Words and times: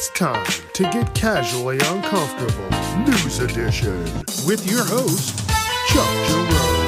It's 0.00 0.10
time 0.10 0.46
to 0.74 0.82
get 0.84 1.12
casually 1.12 1.76
uncomfortable. 1.86 2.70
News 3.04 3.40
edition 3.40 4.00
with 4.46 4.64
your 4.64 4.84
host, 4.84 5.36
Chuck 5.88 6.28
Jerome. 6.28 6.86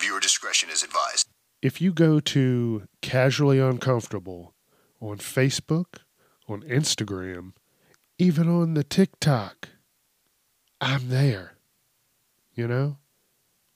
Viewer 0.00 0.20
discretion 0.20 0.70
is 0.70 0.82
advised. 0.82 1.28
If 1.60 1.82
you 1.82 1.92
go 1.92 2.18
to 2.18 2.88
Casually 3.02 3.58
Uncomfortable 3.58 4.54
on 5.02 5.18
Facebook, 5.18 5.98
on 6.48 6.62
Instagram, 6.62 7.52
even 8.18 8.48
on 8.48 8.72
the 8.72 8.84
TikTok, 8.84 9.68
I'm 10.80 11.10
there. 11.10 11.58
You 12.54 12.66
know? 12.66 12.96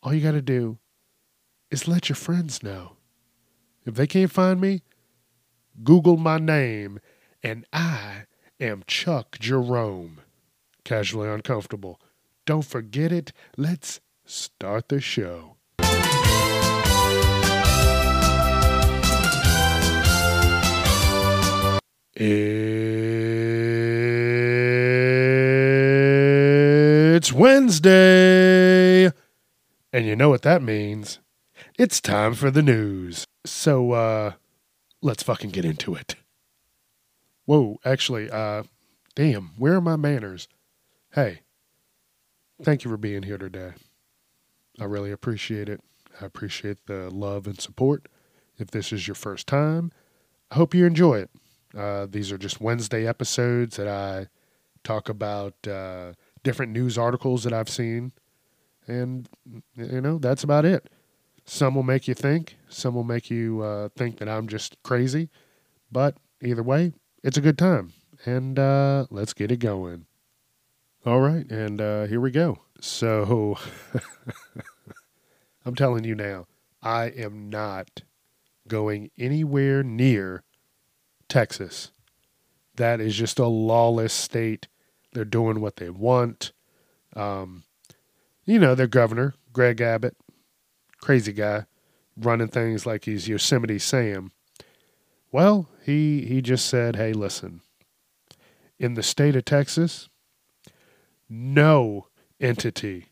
All 0.03 0.15
you 0.15 0.23
got 0.23 0.33
to 0.33 0.41
do 0.41 0.79
is 1.71 1.87
let 1.87 2.09
your 2.09 2.16
friends 2.16 2.62
know. 2.62 2.96
If 3.84 3.95
they 3.95 4.06
can't 4.06 4.30
find 4.30 4.61
me, 4.61 4.83
Google 5.83 6.16
my 6.16 6.38
name, 6.38 7.01
and 7.42 7.65
I 7.73 8.24
am 8.59 8.83
Chuck 8.87 9.38
Jerome. 9.38 10.20
Casually 10.84 11.28
Uncomfortable. 11.28 12.01
Don't 12.45 12.64
forget 12.64 13.12
it. 13.12 13.33
Let's 13.56 14.01
start 14.25 14.88
the 14.88 15.01
show. 15.01 15.56
It's 27.20 27.33
Wednesday. 27.33 29.06
And 29.92 30.06
you 30.06 30.16
know 30.16 30.28
what 30.28 30.42
that 30.42 30.62
means. 30.62 31.19
It's 31.80 31.98
time 31.98 32.34
for 32.34 32.51
the 32.51 32.61
news. 32.61 33.25
So, 33.47 33.93
uh, 33.93 34.33
let's 35.01 35.23
fucking 35.23 35.48
get 35.48 35.64
into 35.64 35.95
it. 35.95 36.14
Whoa, 37.47 37.78
actually, 37.86 38.31
uh, 38.31 38.64
damn, 39.14 39.53
where 39.56 39.77
are 39.77 39.81
my 39.81 39.97
manners? 39.97 40.47
Hey, 41.14 41.41
thank 42.62 42.84
you 42.84 42.91
for 42.91 42.98
being 42.98 43.23
here 43.23 43.39
today. 43.39 43.73
I 44.78 44.84
really 44.84 45.11
appreciate 45.11 45.70
it. 45.70 45.81
I 46.20 46.27
appreciate 46.27 46.84
the 46.84 47.08
love 47.08 47.47
and 47.47 47.58
support. 47.58 48.08
If 48.58 48.73
this 48.73 48.92
is 48.92 49.08
your 49.08 49.14
first 49.14 49.47
time, 49.47 49.91
I 50.51 50.56
hope 50.56 50.75
you 50.75 50.84
enjoy 50.84 51.20
it. 51.20 51.31
Uh, 51.75 52.05
these 52.05 52.31
are 52.31 52.36
just 52.36 52.61
Wednesday 52.61 53.06
episodes 53.06 53.78
that 53.78 53.89
I 53.89 54.27
talk 54.84 55.08
about 55.08 55.55
uh, 55.67 56.12
different 56.42 56.73
news 56.73 56.98
articles 56.98 57.45
that 57.45 57.55
I've 57.55 57.70
seen. 57.70 58.12
And, 58.86 59.27
you 59.77 60.03
know, 60.03 60.19
that's 60.19 60.45
about 60.45 60.67
it. 60.67 60.86
Some 61.44 61.74
will 61.74 61.83
make 61.83 62.06
you 62.06 62.14
think, 62.14 62.56
some 62.69 62.94
will 62.94 63.05
make 63.05 63.30
you 63.30 63.60
uh, 63.62 63.88
think 63.96 64.19
that 64.19 64.28
I'm 64.28 64.48
just 64.48 64.80
crazy. 64.83 65.28
But 65.91 66.16
either 66.42 66.62
way, 66.62 66.92
it's 67.22 67.36
a 67.36 67.41
good 67.41 67.58
time. 67.58 67.92
And 68.24 68.58
uh, 68.58 69.06
let's 69.10 69.33
get 69.33 69.50
it 69.50 69.58
going. 69.58 70.06
All 71.06 71.20
right. 71.20 71.50
And 71.50 71.80
uh, 71.80 72.06
here 72.06 72.20
we 72.20 72.30
go. 72.30 72.58
So 72.80 73.58
I'm 75.64 75.74
telling 75.74 76.05
you 76.05 76.14
now, 76.14 76.46
I 76.83 77.06
am 77.06 77.50
not 77.50 78.02
going 78.68 79.11
anywhere 79.18 79.83
near 79.83 80.42
Texas. 81.28 81.92
That 82.77 83.00
is 83.00 83.16
just 83.16 83.38
a 83.38 83.46
lawless 83.46 84.12
state. 84.12 84.68
They're 85.12 85.24
doing 85.24 85.61
what 85.61 85.77
they 85.77 85.91
want. 85.91 86.52
Um, 87.16 87.64
you 88.44 88.58
know, 88.58 88.74
their 88.74 88.86
governor, 88.86 89.34
Greg 89.52 89.80
Abbott, 89.80 90.16
crazy 91.01 91.33
guy, 91.33 91.67
running 92.17 92.48
things 92.48 92.87
like 92.87 93.05
he's 93.05 93.29
Yosemite 93.29 93.79
Sam. 93.79 94.33
Well, 95.33 95.69
he 95.84 96.23
he 96.27 96.42
just 96.42 96.67
said, 96.67 96.97
"Hey, 96.97 97.12
listen. 97.12 97.61
In 98.79 98.95
the 98.95 99.03
state 99.03 99.36
of 99.36 99.45
Texas, 99.45 100.08
no 101.29 102.08
entity 102.41 103.07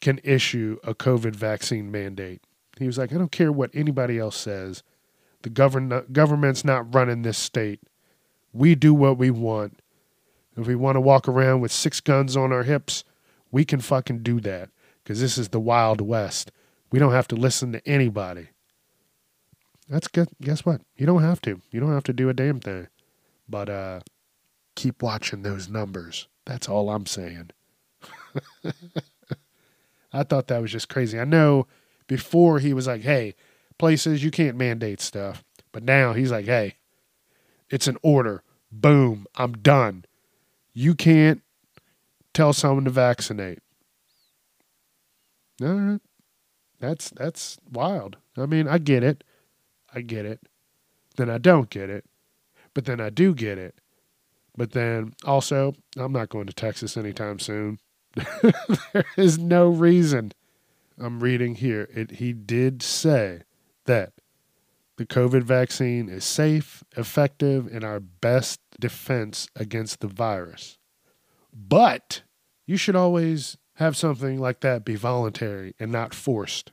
can 0.00 0.20
issue 0.24 0.78
a 0.84 0.94
COVID 0.94 1.34
vaccine 1.34 1.90
mandate." 1.90 2.42
He 2.78 2.86
was 2.86 2.98
like, 2.98 3.12
"I 3.12 3.18
don't 3.18 3.32
care 3.32 3.52
what 3.52 3.70
anybody 3.74 4.18
else 4.18 4.36
says. 4.36 4.82
The 5.42 5.50
govern- 5.50 6.06
government's 6.12 6.64
not 6.64 6.94
running 6.94 7.22
this 7.22 7.38
state. 7.38 7.80
We 8.52 8.74
do 8.74 8.92
what 8.92 9.18
we 9.18 9.30
want. 9.30 9.80
If 10.56 10.66
we 10.66 10.74
want 10.74 10.96
to 10.96 11.00
walk 11.00 11.28
around 11.28 11.60
with 11.60 11.70
six 11.70 12.00
guns 12.00 12.36
on 12.36 12.52
our 12.52 12.64
hips, 12.64 13.04
we 13.52 13.64
can 13.64 13.80
fucking 13.80 14.22
do 14.24 14.40
that 14.40 14.70
because 15.02 15.20
this 15.20 15.38
is 15.38 15.50
the 15.50 15.60
Wild 15.60 16.00
West. 16.00 16.50
We 16.90 16.98
don't 16.98 17.12
have 17.12 17.28
to 17.28 17.36
listen 17.36 17.72
to 17.72 17.86
anybody. 17.86 18.48
That's 19.88 20.08
good. 20.08 20.28
Guess 20.40 20.64
what? 20.64 20.80
You 20.96 21.06
don't 21.06 21.22
have 21.22 21.40
to. 21.42 21.60
You 21.70 21.80
don't 21.80 21.92
have 21.92 22.04
to 22.04 22.12
do 22.12 22.28
a 22.28 22.34
damn 22.34 22.60
thing. 22.60 22.88
But 23.48 23.68
uh, 23.68 24.00
keep 24.74 25.02
watching 25.02 25.42
those 25.42 25.68
numbers. 25.68 26.28
That's 26.44 26.68
all 26.68 26.90
I'm 26.90 27.06
saying. 27.06 27.50
I 30.12 30.22
thought 30.22 30.48
that 30.48 30.62
was 30.62 30.72
just 30.72 30.88
crazy. 30.88 31.18
I 31.18 31.24
know 31.24 31.66
before 32.06 32.58
he 32.58 32.72
was 32.72 32.86
like, 32.86 33.02
hey, 33.02 33.34
places 33.78 34.24
you 34.24 34.30
can't 34.30 34.56
mandate 34.56 35.00
stuff. 35.00 35.44
But 35.72 35.82
now 35.82 36.12
he's 36.12 36.30
like, 36.30 36.46
hey, 36.46 36.76
it's 37.70 37.86
an 37.86 37.98
order. 38.02 38.42
Boom, 38.70 39.26
I'm 39.36 39.52
done. 39.52 40.04
You 40.74 40.94
can't 40.94 41.42
tell 42.32 42.52
someone 42.52 42.84
to 42.84 42.90
vaccinate. 42.90 43.60
All 45.62 45.74
right. 45.74 46.00
That's 46.80 47.10
that's 47.10 47.58
wild. 47.70 48.16
I 48.36 48.46
mean, 48.46 48.68
I 48.68 48.78
get 48.78 49.02
it. 49.02 49.24
I 49.94 50.00
get 50.00 50.24
it. 50.24 50.40
Then 51.16 51.30
I 51.30 51.38
don't 51.38 51.70
get 51.70 51.90
it. 51.90 52.04
But 52.74 52.84
then 52.84 53.00
I 53.00 53.10
do 53.10 53.34
get 53.34 53.58
it. 53.58 53.80
But 54.56 54.72
then 54.72 55.14
also, 55.24 55.74
I'm 55.96 56.12
not 56.12 56.28
going 56.28 56.46
to 56.46 56.52
Texas 56.52 56.96
anytime 56.96 57.38
soon. 57.38 57.78
there 58.92 59.04
is 59.16 59.38
no 59.38 59.68
reason. 59.68 60.32
I'm 60.98 61.20
reading 61.20 61.54
here. 61.56 61.88
It 61.94 62.12
he 62.12 62.32
did 62.32 62.82
say 62.82 63.42
that 63.86 64.12
the 64.96 65.06
COVID 65.06 65.44
vaccine 65.44 66.08
is 66.08 66.24
safe, 66.24 66.82
effective, 66.96 67.72
and 67.72 67.84
our 67.84 68.00
best 68.00 68.60
defense 68.80 69.48
against 69.54 70.00
the 70.00 70.08
virus. 70.08 70.76
But 71.52 72.22
you 72.66 72.76
should 72.76 72.96
always 72.96 73.56
have 73.78 73.96
something 73.96 74.40
like 74.40 74.58
that 74.60 74.84
be 74.84 74.96
voluntary 74.96 75.72
and 75.78 75.92
not 75.92 76.12
forced. 76.12 76.72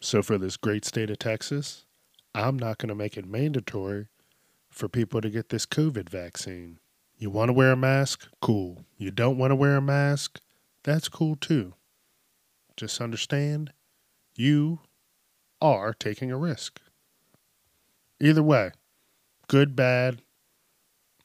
So, 0.00 0.22
for 0.22 0.38
this 0.38 0.56
great 0.56 0.84
state 0.84 1.10
of 1.10 1.18
Texas, 1.18 1.86
I'm 2.32 2.56
not 2.56 2.78
going 2.78 2.88
to 2.88 2.94
make 2.94 3.16
it 3.16 3.26
mandatory 3.26 4.06
for 4.70 4.88
people 4.88 5.20
to 5.20 5.28
get 5.28 5.48
this 5.48 5.66
COVID 5.66 6.08
vaccine. 6.08 6.78
You 7.18 7.30
want 7.30 7.48
to 7.48 7.52
wear 7.52 7.72
a 7.72 7.76
mask? 7.76 8.28
Cool. 8.40 8.84
You 8.96 9.10
don't 9.10 9.38
want 9.38 9.50
to 9.50 9.56
wear 9.56 9.74
a 9.76 9.80
mask? 9.80 10.40
That's 10.84 11.08
cool 11.08 11.34
too. 11.34 11.74
Just 12.76 13.00
understand 13.00 13.72
you 14.36 14.80
are 15.60 15.92
taking 15.94 16.30
a 16.30 16.36
risk. 16.36 16.80
Either 18.20 18.42
way, 18.42 18.70
good, 19.48 19.74
bad, 19.74 20.22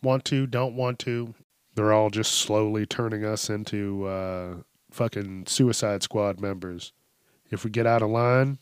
want 0.02 0.26
to, 0.26 0.48
don't 0.48 0.76
want 0.76 0.98
to, 1.00 1.36
they're 1.76 1.94
all 1.94 2.10
just 2.10 2.34
slowly 2.34 2.86
turning 2.86 3.26
us 3.26 3.50
into 3.50 4.06
uh, 4.06 4.56
fucking 4.92 5.46
Suicide 5.48 6.04
Squad 6.04 6.40
members. 6.40 6.92
If 7.50 7.64
we 7.64 7.70
get 7.70 7.88
out 7.88 8.02
of 8.02 8.10
line, 8.10 8.60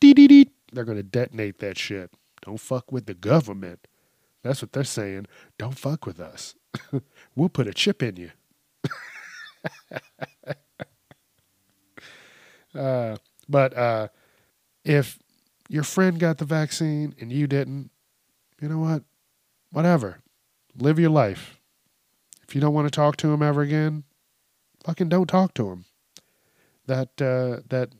dee 0.00 0.14
dee 0.14 0.28
dee, 0.28 0.50
they're 0.72 0.84
to 0.84 1.02
detonate 1.02 1.58
that 1.58 1.78
shit. 1.78 2.10
Don't 2.44 2.60
fuck 2.60 2.90
with 2.90 3.06
the 3.06 3.14
government. 3.14 3.86
That's 4.42 4.62
what 4.62 4.72
they're 4.72 4.84
saying. 4.84 5.26
Don't 5.58 5.78
fuck 5.78 6.06
with 6.06 6.18
us. 6.18 6.54
we'll 7.36 7.48
put 7.48 7.68
a 7.68 7.74
chip 7.74 8.02
in 8.02 8.16
you. 8.16 8.30
uh, 12.78 13.16
but 13.48 13.76
uh, 13.76 14.08
if 14.84 15.18
your 15.68 15.84
friend 15.84 16.18
got 16.18 16.38
the 16.38 16.44
vaccine 16.44 17.14
and 17.20 17.30
you 17.30 17.46
didn't, 17.46 17.90
you 18.60 18.68
know 18.68 18.78
what? 18.78 19.04
Whatever. 19.70 20.18
Live 20.76 20.98
your 20.98 21.10
life. 21.10 21.60
If 22.52 22.56
you 22.56 22.60
don't 22.60 22.74
want 22.74 22.86
to 22.86 22.94
talk 22.94 23.16
to 23.16 23.32
him 23.32 23.42
ever 23.42 23.62
again, 23.62 24.04
fucking 24.84 25.08
don't 25.08 25.26
talk 25.26 25.54
to 25.54 25.70
him. 25.70 25.86
That 26.84 27.08
uh, 27.18 27.62
that, 27.70 27.94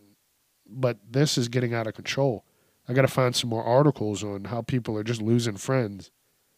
but 0.68 0.98
this 1.10 1.38
is 1.38 1.48
getting 1.48 1.72
out 1.72 1.86
of 1.86 1.94
control. 1.94 2.44
I 2.86 2.92
got 2.92 3.00
to 3.00 3.08
find 3.08 3.34
some 3.34 3.48
more 3.48 3.64
articles 3.64 4.22
on 4.22 4.44
how 4.44 4.60
people 4.60 4.98
are 4.98 5.04
just 5.04 5.22
losing 5.22 5.56
friends. 5.56 6.10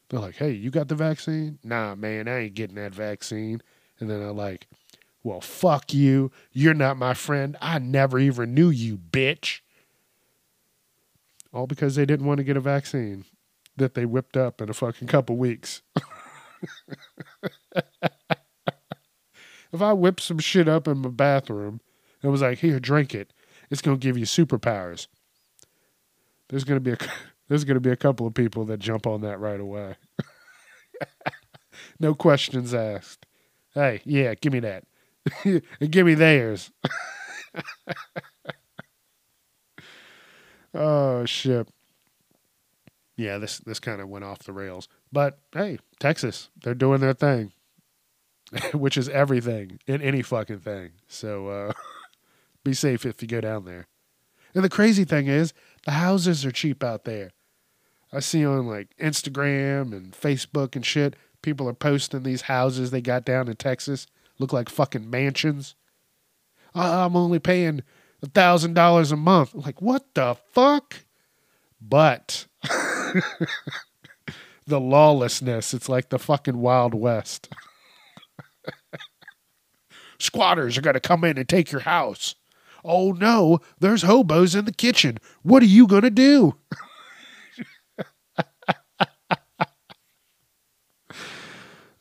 They're 0.09 0.19
like, 0.19 0.35
"Hey, 0.35 0.51
you 0.51 0.73
got 0.73 0.89
the 0.89 0.97
vaccine? 0.97 1.61
Nah, 1.63 1.95
man, 1.95 2.27
I 2.27 2.41
ain't 2.41 2.55
getting 2.55 2.75
that 2.75 2.93
vaccine." 2.93 3.63
And 4.01 4.11
then 4.11 4.19
they're 4.19 4.33
like, 4.33 4.67
"Well, 5.23 5.41
fuck 5.41 5.95
you. 5.95 6.33
You're 6.51 6.75
not 6.75 6.97
my 6.97 7.15
friend. 7.15 7.57
I 7.61 7.79
never 7.79 8.19
even 8.19 8.55
knew 8.55 8.71
you, 8.71 8.99
bitch." 8.99 9.61
All 11.53 11.69
because 11.69 11.95
they 11.95 12.07
didn't 12.07 12.27
want 12.27 12.39
to 12.39 12.45
get 12.45 12.57
a 12.57 12.61
vaccine 12.61 13.25
that 13.77 13.95
they 13.95 14.05
whipped 14.05 14.37
up 14.37 14.61
in 14.61 14.69
a 14.69 14.75
fucking 14.75 15.07
couple 15.07 15.37
weeks. 15.37 15.83
if 19.73 19.83
I 19.83 19.93
whipped 19.93 20.21
some 20.21 20.39
shit 20.39 20.69
up 20.69 20.87
in 20.89 20.99
my 20.99 21.09
bathroom 21.09 21.81
and 22.23 22.33
was 22.33 22.43
like, 22.43 22.59
here, 22.59 22.81
drink 22.81 23.15
it, 23.15 23.33
It's 23.71 23.83
to 23.99 24.01
give 24.01 24.17
you 24.17 24.25
superpowers. 24.25 25.09
There's 26.49 26.65
to 26.77 26.81
be 26.81 26.93
a 26.93 26.99
there's 27.49 27.65
to 27.75 27.81
be 27.81 27.91
a 27.91 27.97
couple 27.97 28.27
of 28.27 28.35
people 28.35 28.65
that 28.67 28.79
jump 28.79 29.07
on 29.07 29.21
that 29.23 29.41
right 29.41 29.61
away. 29.61 29.97
no 32.01 32.15
questions 32.15 32.73
asked. 32.73 33.27
Hey, 33.75 34.01
yeah, 34.05 34.35
give 34.35 34.53
me 34.53 34.61
that. 34.61 34.85
and 35.45 35.63
give 35.91 36.07
me 36.07 36.15
theirs. 36.15 36.71
oh 40.75 41.25
shit. 41.25 41.69
Yeah, 43.17 43.39
this 43.39 43.59
this 43.59 43.81
kind 43.81 44.01
of 44.01 44.09
went 44.09 44.25
off 44.25 44.41
the 44.41 44.53
rails. 44.53 44.89
But 45.13 45.39
hey, 45.53 45.79
Texas, 46.01 46.51
they're 46.63 46.75
doing 46.75 47.01
their 47.01 47.15
thing. 47.15 47.53
Which 48.75 48.97
is 48.97 49.09
everything 49.09 49.79
in 49.87 50.03
any 50.03 50.23
fucking 50.23 50.61
thing. 50.61 50.93
So 51.09 51.49
uh 51.49 51.73
be 52.65 52.75
safe 52.75 53.05
if 53.05 53.21
you 53.23 53.29
go 53.29 53.41
down 53.41 53.65
there. 53.65 53.87
And 54.55 54.65
the 54.65 54.71
crazy 54.71 55.05
thing 55.05 55.27
is, 55.27 55.53
the 55.85 55.93
houses 55.93 56.47
are 56.47 56.53
cheap 56.53 56.85
out 56.85 57.05
there. 57.05 57.33
I 58.13 58.21
see 58.21 58.47
on 58.47 58.67
like 58.67 58.97
Instagram 58.99 59.93
and 59.93 60.13
Facebook 60.13 60.77
and 60.77 60.87
shit, 60.87 61.17
people 61.43 61.69
are 61.69 61.75
posting 61.75 62.23
these 62.23 62.43
houses 62.43 62.91
they 62.91 63.01
got 63.01 63.25
down 63.25 63.49
in 63.49 63.57
Texas 63.57 64.07
look 64.39 64.53
like 64.53 64.69
fucking 64.69 65.09
mansions. 65.09 65.75
I'm 66.75 67.17
only 67.17 67.39
paying 67.39 67.83
a 68.23 68.27
thousand 68.27 68.75
dollars 68.75 69.13
a 69.13 69.17
month. 69.17 69.55
I'm 69.55 69.61
like, 69.61 69.81
what 69.81 70.15
the 70.15 70.37
fuck? 70.53 71.05
But 71.81 72.47
the 74.67 74.81
lawlessness, 74.81 75.75
it's 75.75 75.89
like 75.89 76.09
the 76.09 76.19
fucking 76.19 76.59
Wild 76.59 76.95
West. 76.95 77.49
Squatters 80.19 80.79
are 80.79 80.83
gonna 80.83 81.01
come 81.01 81.25
in 81.25 81.39
and 81.39 81.49
take 81.49 81.73
your 81.73 81.83
house. 81.83 82.35
Oh 82.85 83.13
no, 83.13 83.61
there's 83.81 84.03
hobos 84.03 84.55
in 84.55 84.65
the 84.65 84.73
kitchen. 84.73 85.19
What 85.43 85.63
are 85.63 85.67
you 85.67 85.87
gonna 85.87 86.11
do? 86.11 86.57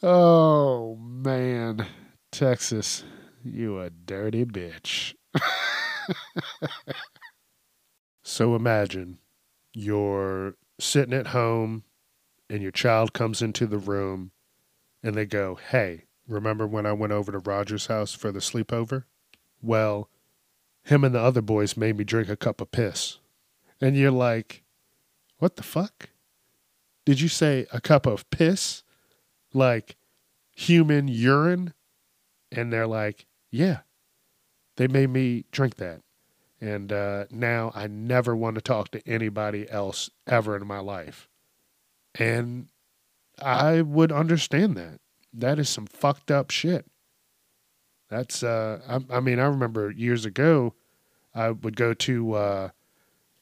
oh 0.04 0.96
man. 0.96 1.88
Texas, 2.34 3.04
you 3.44 3.80
a 3.80 3.92
dirty 3.92 4.44
bitch. 4.44 5.14
so 8.24 8.56
imagine 8.56 9.20
you're 9.74 10.56
sitting 10.80 11.14
at 11.14 11.28
home 11.28 11.84
and 12.50 12.64
your 12.64 12.72
child 12.72 13.14
comes 13.14 13.44
into 13.44 13.68
the 13.68 13.78
room 13.78 14.32
and 15.04 15.14
they 15.14 15.28
go, 15.28 15.60
Hey, 15.70 16.06
remember 16.28 16.68
when 16.68 16.86
I 16.86 16.94
went 16.94 17.14
over 17.14 17.32
to 17.32 17.40
Roger's 17.40 17.88
house 17.88 18.14
for 18.14 18.32
the 18.32 18.40
sleepover? 18.40 19.04
Well, 19.62 20.10
him 20.84 21.04
and 21.04 21.16
the 21.16 21.20
other 21.20 21.42
boys 21.42 21.78
made 21.78 21.98
me 21.98 22.04
drink 22.04 22.30
a 22.30 22.36
cup 22.36 22.62
of 22.62 22.72
piss. 22.72 23.20
And 23.80 23.96
you're 23.96 24.12
like, 24.12 24.64
What 25.40 25.56
the 25.56 25.64
fuck? 25.64 26.10
Did 27.06 27.20
you 27.20 27.28
say 27.28 27.68
a 27.72 27.82
cup 27.82 28.06
of 28.06 28.30
piss? 28.30 28.84
Like 29.54 29.98
human 30.56 31.08
urine? 31.08 31.74
and 32.56 32.72
they're 32.72 32.88
like, 32.88 33.26
yeah, 33.50 33.80
they 34.78 34.88
made 34.88 35.10
me 35.10 35.46
drink 35.52 35.76
that. 35.76 36.02
And 36.62 36.94
uh, 36.94 37.26
now 37.30 37.72
I 37.76 37.88
never 37.88 38.36
want 38.36 38.56
to 38.56 38.62
talk 38.62 38.90
to 38.92 39.08
anybody 39.08 39.70
else 39.70 40.10
ever 40.26 40.56
in 40.56 40.66
my 40.66 40.80
life. 40.80 41.28
And 42.16 42.68
I 43.42 43.82
would 43.82 44.12
understand 44.12 44.78
that. 44.78 45.00
That 45.34 45.60
is 45.60 45.70
some 45.70 45.88
fucked 45.88 46.32
up 46.32 46.52
shit. 46.52 46.86
That's, 48.10 48.44
uh, 48.44 48.80
I, 48.88 49.18
I 49.18 49.20
mean, 49.20 49.40
I 49.40 49.46
remember 49.46 49.90
years 49.90 50.26
ago, 50.26 50.76
I 51.34 51.50
would 51.52 51.76
go 51.76 51.94
to 51.96 52.34
uh, 52.34 52.70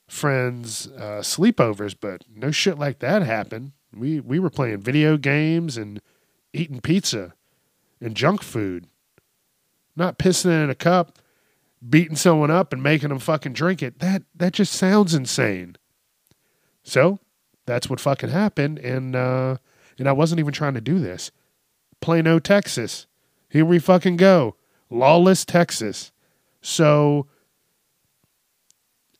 friends' 0.07 0.88
uh, 0.88 1.21
sleepovers, 1.21 1.95
but 1.99 2.23
no 2.33 2.51
shit 2.51 2.79
like 2.79 2.99
that 2.99 3.21
happened. 3.21 3.73
We 3.93 4.21
we 4.21 4.39
were 4.39 4.49
playing 4.49 4.79
video 4.79 5.17
games 5.17 5.75
and 5.75 6.01
eating 6.53 6.79
pizza 6.79 7.33
and 7.99 8.15
junk 8.15 8.41
food 8.41 8.88
not 9.95 10.17
pissing 10.17 10.63
in 10.63 10.69
a 10.69 10.75
cup, 10.75 11.19
beating 11.88 12.15
someone 12.15 12.51
up 12.51 12.73
and 12.73 12.81
making 12.81 13.09
them 13.09 13.19
fucking 13.19 13.53
drink 13.53 13.81
it. 13.81 13.99
That 13.99 14.23
that 14.35 14.53
just 14.53 14.73
sounds 14.73 15.13
insane. 15.13 15.75
So 16.83 17.19
that's 17.65 17.89
what 17.89 17.99
fucking 17.99 18.29
happened, 18.29 18.79
and 18.79 19.15
uh, 19.15 19.57
and 19.97 20.07
I 20.07 20.11
wasn't 20.13 20.39
even 20.39 20.53
trying 20.53 20.73
to 20.75 20.81
do 20.81 20.99
this. 20.99 21.31
Plano, 22.01 22.39
Texas. 22.39 23.07
Here 23.48 23.65
we 23.65 23.80
fucking 23.80 24.18
go. 24.18 24.56
Lawless 24.89 25.45
Texas. 25.45 26.12
So 26.62 27.27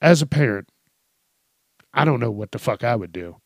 as 0.02 0.22
a 0.22 0.28
parent, 0.28 0.70
I 1.94 2.06
don't 2.06 2.20
know 2.20 2.32
what 2.32 2.52
the 2.52 2.60
fuck 2.60 2.84
I 2.84 2.96
would 2.96 3.12
do. 3.12 3.38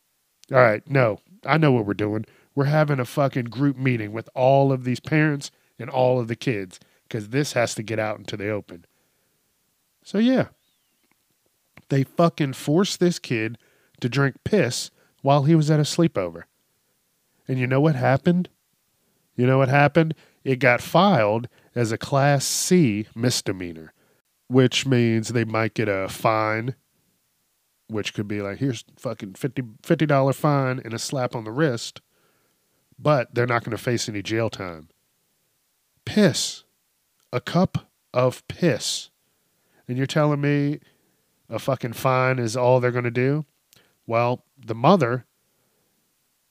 All 0.52 0.58
right, 0.58 0.82
no, 0.88 1.18
I 1.44 1.58
know 1.58 1.72
what 1.72 1.86
we're 1.86 1.94
doing. 1.94 2.24
We're 2.54 2.64
having 2.64 3.00
a 3.00 3.04
fucking 3.04 3.46
group 3.46 3.76
meeting 3.76 4.12
with 4.12 4.28
all 4.34 4.72
of 4.72 4.84
these 4.84 5.00
parents 5.00 5.50
and 5.78 5.90
all 5.90 6.18
of 6.18 6.28
the 6.28 6.36
kids 6.36 6.80
because 7.04 7.28
this 7.28 7.52
has 7.52 7.74
to 7.74 7.82
get 7.82 7.98
out 7.98 8.18
into 8.18 8.36
the 8.36 8.48
open. 8.48 8.86
So, 10.04 10.18
yeah, 10.18 10.46
they 11.88 12.04
fucking 12.04 12.54
forced 12.54 13.00
this 13.00 13.18
kid 13.18 13.58
to 14.00 14.08
drink 14.08 14.36
piss 14.44 14.90
while 15.22 15.44
he 15.44 15.54
was 15.54 15.70
at 15.70 15.80
a 15.80 15.84
sleepover. 15.84 16.44
And 17.48 17.58
you 17.58 17.66
know 17.66 17.80
what 17.80 17.96
happened? 17.96 18.48
You 19.36 19.46
know 19.46 19.58
what 19.58 19.68
happened? 19.68 20.14
It 20.44 20.58
got 20.58 20.80
filed 20.80 21.48
as 21.74 21.92
a 21.92 21.98
Class 21.98 22.44
C 22.44 23.06
misdemeanor, 23.14 23.92
which 24.48 24.86
means 24.86 25.28
they 25.28 25.44
might 25.44 25.74
get 25.74 25.88
a 25.88 26.08
fine, 26.08 26.74
which 27.88 28.14
could 28.14 28.26
be 28.26 28.40
like, 28.40 28.58
here's 28.58 28.84
fucking 28.98 29.34
50 29.34 29.62
$50 29.82 30.34
fine 30.34 30.80
and 30.84 30.94
a 30.94 30.98
slap 30.98 31.34
on 31.34 31.44
the 31.44 31.52
wrist, 31.52 32.00
but 32.98 33.34
they're 33.34 33.46
not 33.46 33.62
going 33.62 33.76
to 33.76 33.82
face 33.82 34.08
any 34.08 34.22
jail 34.22 34.48
time. 34.48 34.88
Piss 36.04 36.64
a 37.32 37.40
cup 37.40 37.90
of 38.14 38.46
piss. 38.48 39.10
And 39.86 39.96
you're 39.98 40.06
telling 40.06 40.40
me 40.40 40.80
a 41.48 41.58
fucking 41.58 41.92
fine 41.92 42.38
is 42.38 42.56
all 42.56 42.80
they're 42.80 42.90
going 42.90 43.04
to 43.04 43.10
do? 43.10 43.44
Well, 44.06 44.44
the 44.58 44.74
mother, 44.74 45.26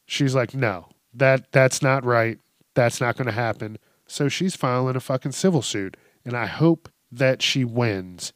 she's 0.05 0.35
like, 0.35 0.53
no, 0.53 0.89
that 1.13 1.51
that's 1.51 1.81
not 1.81 2.05
right. 2.05 2.39
That's 2.75 3.01
not 3.01 3.17
going 3.17 3.25
to 3.25 3.31
happen. 3.31 3.77
So 4.05 4.29
she's 4.29 4.55
filing 4.55 4.95
a 4.95 4.99
fucking 4.99 5.31
civil 5.31 5.61
suit. 5.61 5.97
And 6.23 6.37
I 6.37 6.45
hope 6.45 6.89
that 7.11 7.41
she 7.41 7.65
wins. 7.65 8.33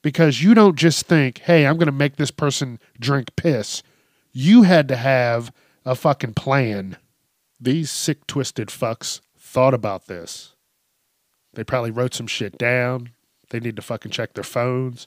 Because 0.00 0.42
you 0.42 0.54
don't 0.54 0.76
just 0.76 1.06
think, 1.06 1.38
hey, 1.38 1.66
I'm 1.66 1.76
going 1.76 1.86
to 1.86 1.92
make 1.92 2.16
this 2.16 2.30
person 2.30 2.80
drink 2.98 3.36
piss. 3.36 3.82
You 4.32 4.62
had 4.62 4.88
to 4.88 4.96
have 4.96 5.52
a 5.84 5.94
fucking 5.94 6.34
plan. 6.34 6.96
These 7.60 7.90
sick, 7.90 8.26
twisted 8.26 8.68
fucks 8.68 9.20
thought 9.38 9.74
about 9.74 10.06
this. 10.06 10.54
They 11.54 11.64
probably 11.64 11.90
wrote 11.90 12.14
some 12.14 12.26
shit 12.26 12.58
down. 12.58 13.10
They 13.50 13.60
need 13.60 13.76
to 13.76 13.82
fucking 13.82 14.10
check 14.10 14.32
their 14.32 14.44
phones, 14.44 15.06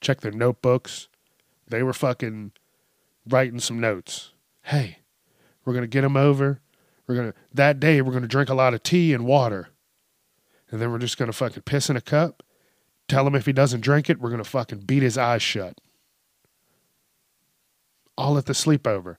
check 0.00 0.20
their 0.20 0.32
notebooks. 0.32 1.08
They 1.68 1.82
were 1.82 1.92
fucking 1.92 2.52
writing 3.28 3.60
some 3.60 3.80
notes. 3.80 4.32
Hey, 4.62 4.98
we're 5.64 5.72
going 5.72 5.84
to 5.84 5.88
get 5.88 6.04
him 6.04 6.16
over. 6.16 6.60
We're 7.06 7.16
to, 7.32 7.38
that 7.52 7.80
day, 7.80 8.00
we're 8.00 8.12
to 8.22 8.28
drink 8.28 8.48
a 8.48 8.54
lot 8.54 8.74
of 8.74 8.82
tea 8.82 9.12
and 9.12 9.26
water. 9.26 9.68
And 10.70 10.80
then 10.80 10.90
we're 10.90 10.98
just 10.98 11.18
to 11.28 11.32
fucking 11.32 11.62
piss 11.62 11.90
in 11.90 11.96
a 11.96 12.00
cup. 12.00 12.42
Tell 13.08 13.26
him 13.26 13.34
if 13.34 13.46
he 13.46 13.52
doesn't 13.52 13.80
drink 13.80 14.08
it, 14.08 14.18
we're 14.18 14.30
to 14.42 14.48
fucking 14.48 14.80
beat 14.80 15.02
his 15.02 15.18
eyes 15.18 15.42
shut. 15.42 15.78
All 18.16 18.38
at 18.38 18.46
the 18.46 18.52
sleepover. 18.52 19.16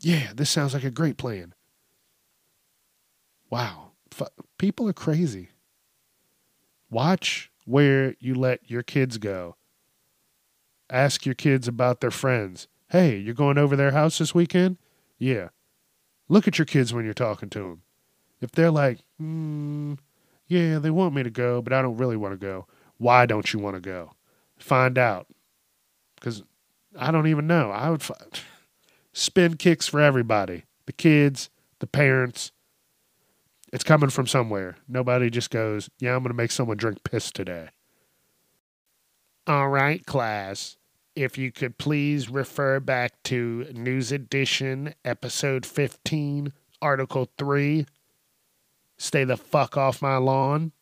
Yeah, 0.00 0.32
this 0.34 0.50
sounds 0.50 0.74
like 0.74 0.84
a 0.84 0.90
great 0.90 1.16
plan. 1.16 1.54
Wow. 3.50 3.92
People 4.58 4.88
are 4.88 4.94
crazy. 4.94 5.50
Watch 6.90 7.50
where 7.64 8.16
you 8.18 8.34
let 8.34 8.70
your 8.70 8.82
kids 8.82 9.18
go. 9.18 9.56
Ask 10.90 11.24
your 11.24 11.34
kids 11.34 11.68
about 11.68 12.00
their 12.00 12.10
friends. 12.10 12.68
Hey, 12.88 13.16
you're 13.16 13.34
going 13.34 13.58
over 13.58 13.76
their 13.76 13.92
house 13.92 14.18
this 14.18 14.34
weekend? 14.34 14.78
Yeah. 15.18 15.48
Look 16.28 16.48
at 16.48 16.58
your 16.58 16.66
kids 16.66 16.92
when 16.92 17.04
you're 17.04 17.14
talking 17.14 17.50
to 17.50 17.58
them. 17.60 17.82
If 18.40 18.52
they're 18.52 18.70
like, 18.70 19.00
mm, 19.20 19.98
yeah, 20.46 20.78
they 20.78 20.90
want 20.90 21.14
me 21.14 21.22
to 21.22 21.30
go, 21.30 21.62
but 21.62 21.72
I 21.72 21.82
don't 21.82 21.96
really 21.96 22.16
want 22.16 22.32
to 22.32 22.38
go. 22.38 22.66
Why 22.98 23.26
don't 23.26 23.52
you 23.52 23.60
want 23.60 23.76
to 23.76 23.80
go? 23.80 24.12
Find 24.58 24.98
out. 24.98 25.26
Because 26.16 26.42
I 26.98 27.10
don't 27.10 27.26
even 27.26 27.46
know. 27.46 27.70
I 27.70 27.90
would 27.90 28.02
fi- 28.02 28.14
spin 29.12 29.56
kicks 29.56 29.86
for 29.86 30.00
everybody 30.00 30.64
the 30.86 30.92
kids, 30.92 31.48
the 31.78 31.86
parents, 31.86 32.50
it's 33.72 33.84
coming 33.84 34.10
from 34.10 34.26
somewhere. 34.26 34.76
Nobody 34.86 35.30
just 35.30 35.50
goes, 35.50 35.88
yeah, 35.98 36.14
I'm 36.14 36.22
going 36.22 36.30
to 36.30 36.34
make 36.36 36.50
someone 36.50 36.76
drink 36.76 37.02
piss 37.04 37.30
today. 37.30 37.68
All 39.46 39.68
right, 39.68 40.04
class. 40.04 40.76
If 41.14 41.36
you 41.36 41.52
could 41.52 41.76
please 41.76 42.30
refer 42.30 42.80
back 42.80 43.22
to 43.24 43.66
News 43.74 44.12
Edition, 44.12 44.94
Episode 45.04 45.66
15, 45.66 46.54
Article 46.80 47.28
3. 47.36 47.84
Stay 48.96 49.24
the 49.24 49.36
fuck 49.36 49.76
off 49.76 50.00
my 50.00 50.16
lawn. 50.16 50.72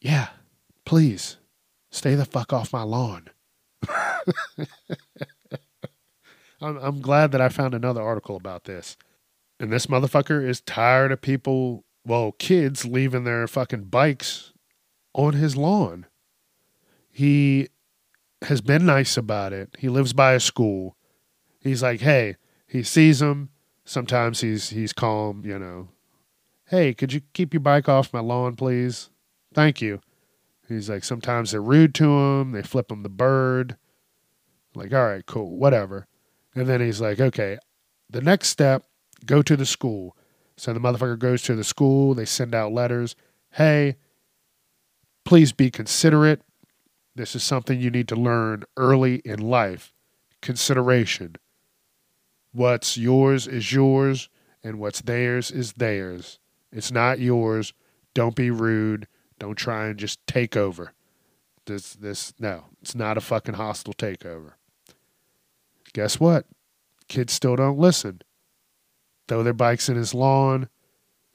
Yeah, 0.00 0.28
please. 0.86 1.36
stay 1.90 2.14
the 2.14 2.24
fuck 2.24 2.52
off 2.52 2.72
my 2.72 2.82
lawn. 2.82 3.28
I'm, 6.60 6.78
I'm 6.78 7.00
glad 7.02 7.30
that 7.32 7.42
I 7.42 7.50
found 7.50 7.74
another 7.74 8.00
article 8.00 8.36
about 8.36 8.64
this. 8.64 8.96
And 9.60 9.70
this 9.70 9.86
motherfucker 9.86 10.46
is 10.46 10.62
tired 10.62 11.12
of 11.12 11.20
people, 11.20 11.84
well, 12.06 12.32
kids 12.32 12.86
leaving 12.86 13.24
their 13.24 13.46
fucking 13.46 13.84
bikes 13.84 14.54
on 15.12 15.34
his 15.34 15.56
lawn. 15.56 16.06
He 17.10 17.68
has 18.44 18.60
been 18.60 18.86
nice 18.86 19.16
about 19.16 19.52
it. 19.52 19.76
He 19.78 19.88
lives 19.88 20.12
by 20.12 20.32
a 20.34 20.40
school. 20.40 20.96
He's 21.60 21.82
like, 21.82 22.00
hey, 22.00 22.36
he 22.66 22.82
sees 22.82 23.22
him. 23.22 23.50
Sometimes 23.84 24.40
he's 24.40 24.70
he's 24.70 24.92
calm, 24.92 25.44
you 25.44 25.58
know. 25.58 25.88
Hey, 26.68 26.94
could 26.94 27.12
you 27.12 27.20
keep 27.32 27.52
your 27.52 27.60
bike 27.60 27.88
off 27.88 28.12
my 28.12 28.20
lawn, 28.20 28.56
please? 28.56 29.10
Thank 29.52 29.82
you. 29.82 30.00
He's 30.68 30.88
like, 30.88 31.04
sometimes 31.04 31.50
they're 31.50 31.60
rude 31.60 31.94
to 31.96 32.10
him. 32.10 32.52
They 32.52 32.62
flip 32.62 32.90
him 32.90 33.02
the 33.02 33.08
bird. 33.10 33.76
Like, 34.74 34.92
all 34.92 35.06
right, 35.06 35.24
cool, 35.26 35.56
whatever. 35.56 36.06
And 36.54 36.66
then 36.66 36.80
he's 36.80 37.00
like, 37.00 37.20
okay, 37.20 37.58
the 38.08 38.22
next 38.22 38.48
step, 38.48 38.84
go 39.26 39.42
to 39.42 39.56
the 39.56 39.66
school. 39.66 40.16
So 40.56 40.72
the 40.72 40.80
motherfucker 40.80 41.18
goes 41.18 41.42
to 41.42 41.54
the 41.54 41.64
school. 41.64 42.14
They 42.14 42.24
send 42.24 42.54
out 42.54 42.72
letters. 42.72 43.14
Hey, 43.50 43.96
please 45.24 45.52
be 45.52 45.70
considerate. 45.70 46.42
This 47.16 47.36
is 47.36 47.44
something 47.44 47.80
you 47.80 47.90
need 47.90 48.08
to 48.08 48.16
learn 48.16 48.64
early 48.76 49.16
in 49.24 49.38
life. 49.38 49.92
Consideration. 50.42 51.36
What's 52.52 52.96
yours 52.96 53.46
is 53.46 53.72
yours, 53.72 54.28
and 54.62 54.78
what's 54.78 55.00
theirs 55.00 55.50
is 55.50 55.74
theirs. 55.74 56.38
It's 56.72 56.90
not 56.90 57.20
yours. 57.20 57.72
Don't 58.14 58.34
be 58.34 58.50
rude. 58.50 59.06
Don't 59.38 59.56
try 59.56 59.86
and 59.86 59.98
just 59.98 60.24
take 60.26 60.56
over. 60.56 60.92
This, 61.66 61.94
this, 61.94 62.34
no, 62.38 62.64
it's 62.82 62.94
not 62.94 63.16
a 63.16 63.20
fucking 63.20 63.54
hostile 63.54 63.94
takeover. 63.94 64.52
Guess 65.92 66.20
what? 66.20 66.46
Kids 67.08 67.32
still 67.32 67.56
don't 67.56 67.78
listen. 67.78 68.22
Throw 69.28 69.42
their 69.42 69.52
bikes 69.52 69.88
in 69.88 69.96
his 69.96 70.14
lawn. 70.14 70.68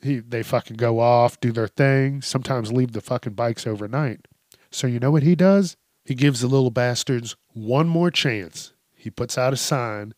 He, 0.02 0.20
they 0.20 0.44
fucking 0.44 0.78
go 0.78 1.00
off, 1.00 1.40
do 1.40 1.52
their 1.52 1.68
thing, 1.68 2.22
sometimes 2.22 2.72
leave 2.72 2.94
the 2.94 3.02
fucking 3.02 3.34
bikes 3.34 3.68
overnight. 3.68 4.28
So 4.72 4.88
you 4.88 5.00
know 5.00 5.12
what 5.12 5.24
he 5.24 5.36
does? 5.36 5.78
He 6.04 6.16
gives 6.16 6.42
the 6.42 6.48
little 6.48 6.72
bastards 6.72 7.36
one 7.54 7.88
more 7.88 8.12
chance. 8.12 8.74
He 8.96 9.10
puts 9.10 9.38
out 9.38 9.54
a 9.54 9.58
sign 9.58 10.14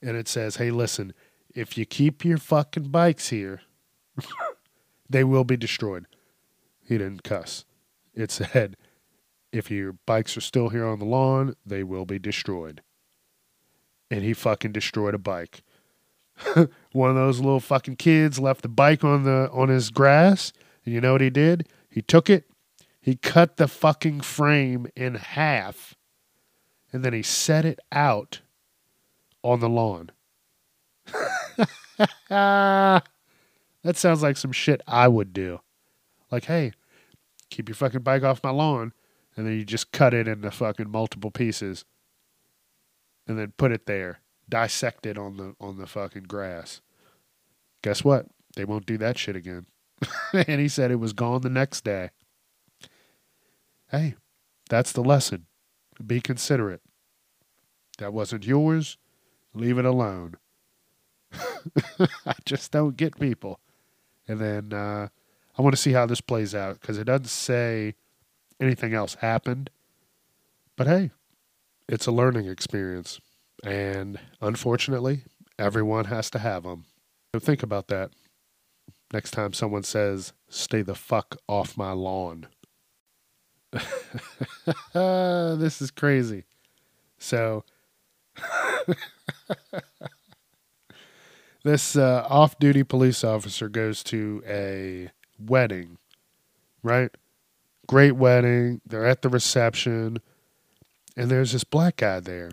and 0.00 0.16
it 0.16 0.28
says, 0.28 0.56
Hey, 0.56 0.70
listen, 0.70 1.12
if 1.54 1.78
you 1.78 1.86
keep 1.86 2.24
your 2.24 2.38
fucking 2.38 2.88
bikes 2.88 3.28
here, 3.28 3.62
they 5.08 5.24
will 5.24 5.44
be 5.44 5.56
destroyed. 5.56 6.06
He 6.82 6.98
didn't 6.98 7.22
cuss. 7.22 7.64
It 8.14 8.30
said, 8.30 8.76
If 9.52 9.70
your 9.70 9.92
bikes 10.06 10.36
are 10.36 10.42
still 10.42 10.68
here 10.68 10.86
on 10.86 10.98
the 10.98 11.04
lawn, 11.04 11.54
they 11.64 11.82
will 11.82 12.04
be 12.04 12.18
destroyed. 12.18 12.82
And 14.10 14.22
he 14.22 14.34
fucking 14.34 14.72
destroyed 14.72 15.14
a 15.14 15.18
bike. 15.18 15.62
One 16.92 17.10
of 17.10 17.16
those 17.16 17.40
little 17.40 17.60
fucking 17.60 17.96
kids 17.96 18.38
left 18.38 18.62
the 18.62 18.68
bike 18.68 19.04
on 19.04 19.24
the 19.24 19.48
on 19.52 19.68
his 19.68 19.90
grass, 19.90 20.52
and 20.84 20.94
you 20.94 21.00
know 21.00 21.12
what 21.12 21.20
he 21.20 21.30
did? 21.30 21.68
He 21.88 22.02
took 22.02 22.28
it, 22.28 22.44
he 23.04 23.16
cut 23.16 23.58
the 23.58 23.68
fucking 23.68 24.22
frame 24.22 24.86
in 24.96 25.16
half, 25.16 25.94
and 26.90 27.04
then 27.04 27.12
he 27.12 27.22
set 27.22 27.66
it 27.66 27.78
out 27.92 28.40
on 29.42 29.60
the 29.60 29.68
lawn. 29.68 30.10
that 32.30 33.02
sounds 33.92 34.22
like 34.22 34.38
some 34.38 34.52
shit 34.52 34.80
I 34.86 35.08
would 35.08 35.34
do. 35.34 35.60
Like, 36.30 36.46
hey, 36.46 36.72
keep 37.50 37.68
your 37.68 37.76
fucking 37.76 38.00
bike 38.00 38.22
off 38.22 38.42
my 38.42 38.48
lawn, 38.48 38.94
and 39.36 39.46
then 39.46 39.52
you 39.52 39.66
just 39.66 39.92
cut 39.92 40.14
it 40.14 40.26
into 40.26 40.50
fucking 40.50 40.88
multiple 40.88 41.30
pieces, 41.30 41.84
and 43.28 43.38
then 43.38 43.52
put 43.58 43.70
it 43.70 43.84
there, 43.84 44.20
dissect 44.48 45.04
it 45.04 45.18
on 45.18 45.36
the 45.36 45.54
on 45.60 45.76
the 45.76 45.86
fucking 45.86 46.22
grass. 46.22 46.80
Guess 47.82 48.02
what? 48.02 48.28
They 48.56 48.64
won't 48.64 48.86
do 48.86 48.96
that 48.96 49.18
shit 49.18 49.36
again. 49.36 49.66
and 50.32 50.58
he 50.58 50.68
said 50.68 50.90
it 50.90 50.96
was 50.96 51.12
gone 51.12 51.42
the 51.42 51.50
next 51.50 51.84
day. 51.84 52.08
Hey, 53.94 54.16
that's 54.68 54.90
the 54.90 55.04
lesson. 55.04 55.46
Be 56.04 56.20
considerate. 56.20 56.80
That 57.98 58.12
wasn't 58.12 58.44
yours. 58.44 58.98
Leave 59.54 59.78
it 59.78 59.84
alone. 59.84 60.34
I 62.26 62.34
just 62.44 62.72
don't 62.72 62.96
get 62.96 63.20
people. 63.20 63.60
And 64.26 64.40
then 64.40 64.72
uh, 64.72 65.10
I 65.56 65.62
want 65.62 65.76
to 65.76 65.80
see 65.80 65.92
how 65.92 66.06
this 66.06 66.20
plays 66.20 66.56
out 66.56 66.80
because 66.80 66.98
it 66.98 67.04
doesn't 67.04 67.28
say 67.28 67.94
anything 68.60 68.94
else 68.94 69.14
happened. 69.14 69.70
But 70.74 70.88
hey, 70.88 71.12
it's 71.88 72.08
a 72.08 72.12
learning 72.12 72.48
experience. 72.48 73.20
And 73.62 74.18
unfortunately, 74.40 75.22
everyone 75.56 76.06
has 76.06 76.30
to 76.30 76.40
have 76.40 76.64
them. 76.64 76.86
So 77.32 77.38
think 77.38 77.62
about 77.62 77.86
that 77.88 78.10
next 79.12 79.30
time 79.30 79.52
someone 79.52 79.84
says, 79.84 80.32
stay 80.48 80.82
the 80.82 80.96
fuck 80.96 81.36
off 81.46 81.76
my 81.76 81.92
lawn. 81.92 82.48
this 84.92 85.82
is 85.82 85.90
crazy. 85.90 86.44
So, 87.18 87.64
this 91.64 91.96
uh, 91.96 92.26
off 92.28 92.58
duty 92.58 92.82
police 92.82 93.24
officer 93.24 93.68
goes 93.68 94.02
to 94.04 94.42
a 94.46 95.10
wedding, 95.38 95.98
right? 96.82 97.10
Great 97.86 98.12
wedding. 98.12 98.80
They're 98.86 99.06
at 99.06 99.22
the 99.22 99.28
reception, 99.28 100.18
and 101.16 101.30
there's 101.30 101.52
this 101.52 101.64
black 101.64 101.96
guy 101.96 102.20
there, 102.20 102.52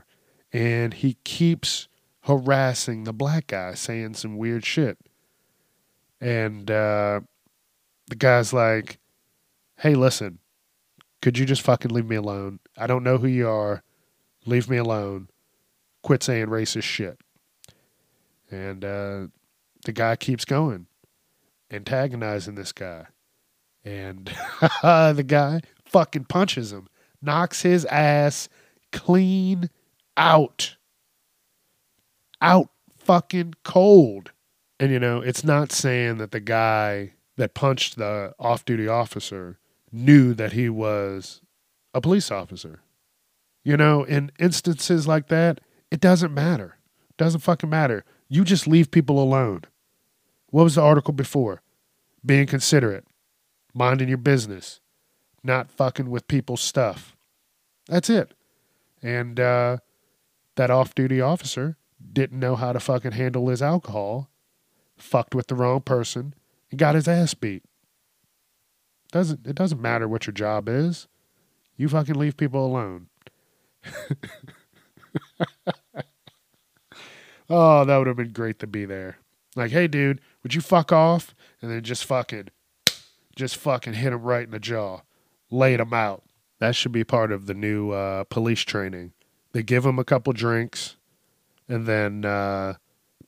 and 0.52 0.94
he 0.94 1.18
keeps 1.24 1.88
harassing 2.22 3.04
the 3.04 3.14
black 3.14 3.48
guy, 3.48 3.74
saying 3.74 4.14
some 4.16 4.38
weird 4.38 4.66
shit. 4.66 4.98
And 6.20 6.70
uh, 6.70 7.22
the 8.08 8.16
guy's 8.16 8.54
like, 8.54 9.00
hey, 9.80 9.96
listen, 9.96 10.38
could 11.22 11.38
you 11.38 11.46
just 11.46 11.62
fucking 11.62 11.92
leave 11.92 12.08
me 12.08 12.16
alone? 12.16 12.60
I 12.78 12.88
don't 12.88 13.04
know 13.04 13.18
who 13.18 13.28
you 13.28 13.48
are. 13.48 13.84
Leave 14.46 14.70
me 14.70 14.78
alone. 14.78 15.30
Quit 16.02 16.24
saying 16.24 16.48
racist 16.48 16.84
shit. 16.84 17.20
And 18.50 18.84
uh, 18.84 19.28
the 19.86 19.94
guy 19.94 20.16
keeps 20.16 20.46
going, 20.46 20.88
antagonizing 21.72 22.56
this 22.56 22.72
guy. 22.72 23.06
And 23.86 24.26
the 24.82 25.24
guy 25.26 25.62
fucking 25.86 26.26
punches 26.26 26.74
him, 26.74 26.88
knocks 27.22 27.62
his 27.62 27.86
ass 27.86 28.50
clean 28.92 29.70
out. 30.18 30.76
Out 32.42 32.70
fucking 32.98 33.56
cold. 33.64 34.32
And, 34.80 34.92
you 34.92 35.00
know, 35.00 35.22
it's 35.22 35.44
not 35.44 35.72
saying 35.72 36.18
that 36.18 36.32
the 36.32 36.40
guy 36.40 37.14
that 37.38 37.54
punched 37.54 37.98
the 37.98 38.34
off 38.40 38.66
duty 38.66 38.88
officer 38.88 39.60
knew 39.92 40.34
that 40.34 40.54
he 40.54 40.70
was 40.70 41.42
a 41.94 42.02
police 42.02 42.32
officer. 42.32 42.82
You 43.64 43.78
know, 43.78 44.04
in 44.04 44.32
instances 44.40 45.08
like 45.08 45.28
that, 45.28 45.62
it 45.92 46.00
doesn't 46.00 46.34
matter. 46.34 46.78
It 47.10 47.18
doesn't 47.18 47.42
fucking 47.42 47.70
matter. 47.70 48.04
You 48.28 48.44
just 48.44 48.68
leave 48.68 48.92
people 48.92 49.22
alone. 49.22 49.64
What 50.48 50.64
was 50.64 50.76
the 50.76 50.82
article 50.82 51.14
before? 51.14 51.62
Being 52.26 52.48
considerate, 52.48 53.06
minding 53.74 54.08
your 54.08 54.18
business, 54.18 54.80
not 55.44 55.72
fucking 55.72 56.10
with 56.10 56.28
people's 56.28 56.62
stuff. 56.62 57.16
That's 57.88 58.10
it. 58.10 58.34
And 59.02 59.40
uh, 59.40 59.78
that 60.56 60.70
off 60.70 60.96
duty 60.96 61.20
officer 61.22 61.78
didn't 62.14 62.40
know 62.40 62.56
how 62.56 62.74
to 62.74 62.80
fucking 62.80 63.14
handle 63.14 63.48
his 63.48 63.62
alcohol, 63.62 64.30
fucked 64.98 65.36
with 65.36 65.48
the 65.48 65.56
wrong 65.56 65.82
person, 65.82 66.34
and 66.70 66.80
got 66.80 66.96
his 66.96 67.08
ass 67.08 67.34
beat. 67.34 67.64
Doesn't 69.12 69.46
it 69.46 69.56
doesn't 69.56 69.82
matter 69.82 70.08
what 70.08 70.26
your 70.26 70.34
job 70.34 70.70
is. 70.70 71.08
You 71.78 71.90
fucking 71.90 72.16
leave 72.16 72.38
people 72.38 72.66
alone. 72.66 73.08
oh, 77.50 77.86
that 77.86 77.98
would 77.98 78.08
have 78.08 78.18
been 78.18 78.32
great 78.32 78.60
to 78.60 78.68
be 78.68 78.86
there. 78.86 79.18
Like, 79.56 79.72
hey 79.72 79.88
dude, 79.88 80.22
would 80.44 80.54
you 80.54 80.62
fuck 80.62 80.92
off? 80.92 81.36
And 81.62 81.70
then 81.72 81.84
just 81.84 82.06
fucking 82.06 82.50
just 83.36 83.58
fucking 83.58 83.94
hit 83.94 84.14
him 84.14 84.22
right 84.22 84.44
in 84.46 84.52
the 84.52 84.60
jaw. 84.60 85.02
Laid 85.50 85.80
him 85.80 85.94
out. 85.94 86.24
That 86.60 86.76
should 86.76 86.92
be 86.92 87.04
part 87.04 87.32
of 87.32 87.48
the 87.48 87.54
new 87.54 87.92
uh, 87.92 88.24
police 88.26 88.62
training. 88.62 89.14
They 89.52 89.64
give 89.64 89.84
them 89.84 90.00
a 90.00 90.04
couple 90.04 90.32
drinks 90.32 90.96
and 91.68 91.88
then 91.88 92.24
uh, 92.24 92.76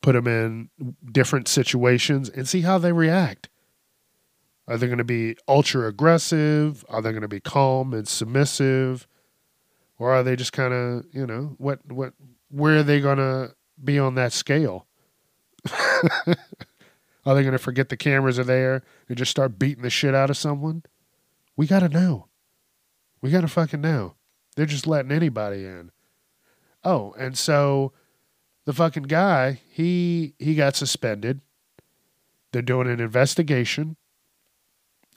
put 0.02 0.14
them 0.14 0.28
in 0.28 0.70
different 1.12 1.48
situations 1.48 2.30
and 2.30 2.48
see 2.48 2.62
how 2.62 2.78
they 2.78 2.92
react. 2.92 3.50
Are 4.68 4.78
they 4.78 4.88
going 4.88 4.98
to 4.98 5.04
be 5.04 5.36
ultra 5.48 5.88
aggressive? 5.88 6.86
Are 6.88 7.02
they 7.02 7.12
going 7.12 7.22
to 7.22 7.28
be 7.28 7.42
calm 7.42 7.94
and 7.94 8.08
submissive? 8.08 9.08
Or 10.00 10.12
are 10.12 10.24
they 10.24 10.36
just 10.36 10.54
kind 10.54 10.74
of, 10.74 11.06
you 11.12 11.28
know, 11.28 11.56
what 11.58 11.80
what 11.92 12.14
where 12.50 12.78
are 12.78 12.84
they 12.84 13.02
going 13.02 13.18
to 13.18 13.54
be 13.84 14.00
on 14.00 14.16
that 14.16 14.34
scale? 14.34 14.88
are 17.26 17.36
they 17.36 17.42
going 17.42 17.52
to 17.52 17.58
forget 17.58 17.90
the 17.90 17.98
cameras 17.98 18.40
are 18.40 18.44
there 18.44 18.84
and 19.08 19.18
just 19.18 19.32
start 19.32 19.60
beating 19.60 19.84
the 19.84 19.90
shit 19.90 20.16
out 20.16 20.30
of 20.30 20.38
someone? 20.38 20.84
We 21.56 21.68
got 21.68 21.80
to 21.80 21.90
know. 21.90 22.28
We 23.22 23.32
got 23.32 23.42
to 23.42 23.48
fucking 23.48 23.82
know. 23.82 24.16
They're 24.56 24.66
just 24.66 24.88
letting 24.88 25.12
anybody 25.12 25.66
in. 25.66 25.92
Oh, 26.84 27.14
and 27.18 27.38
so 27.38 27.94
the 28.66 28.74
fucking 28.74 29.04
guy, 29.04 29.62
he 29.70 30.36
he 30.40 30.56
got 30.56 30.76
suspended. 30.76 31.42
They're 32.52 32.62
doing 32.62 32.88
an 32.88 33.00
investigation. 33.00 33.96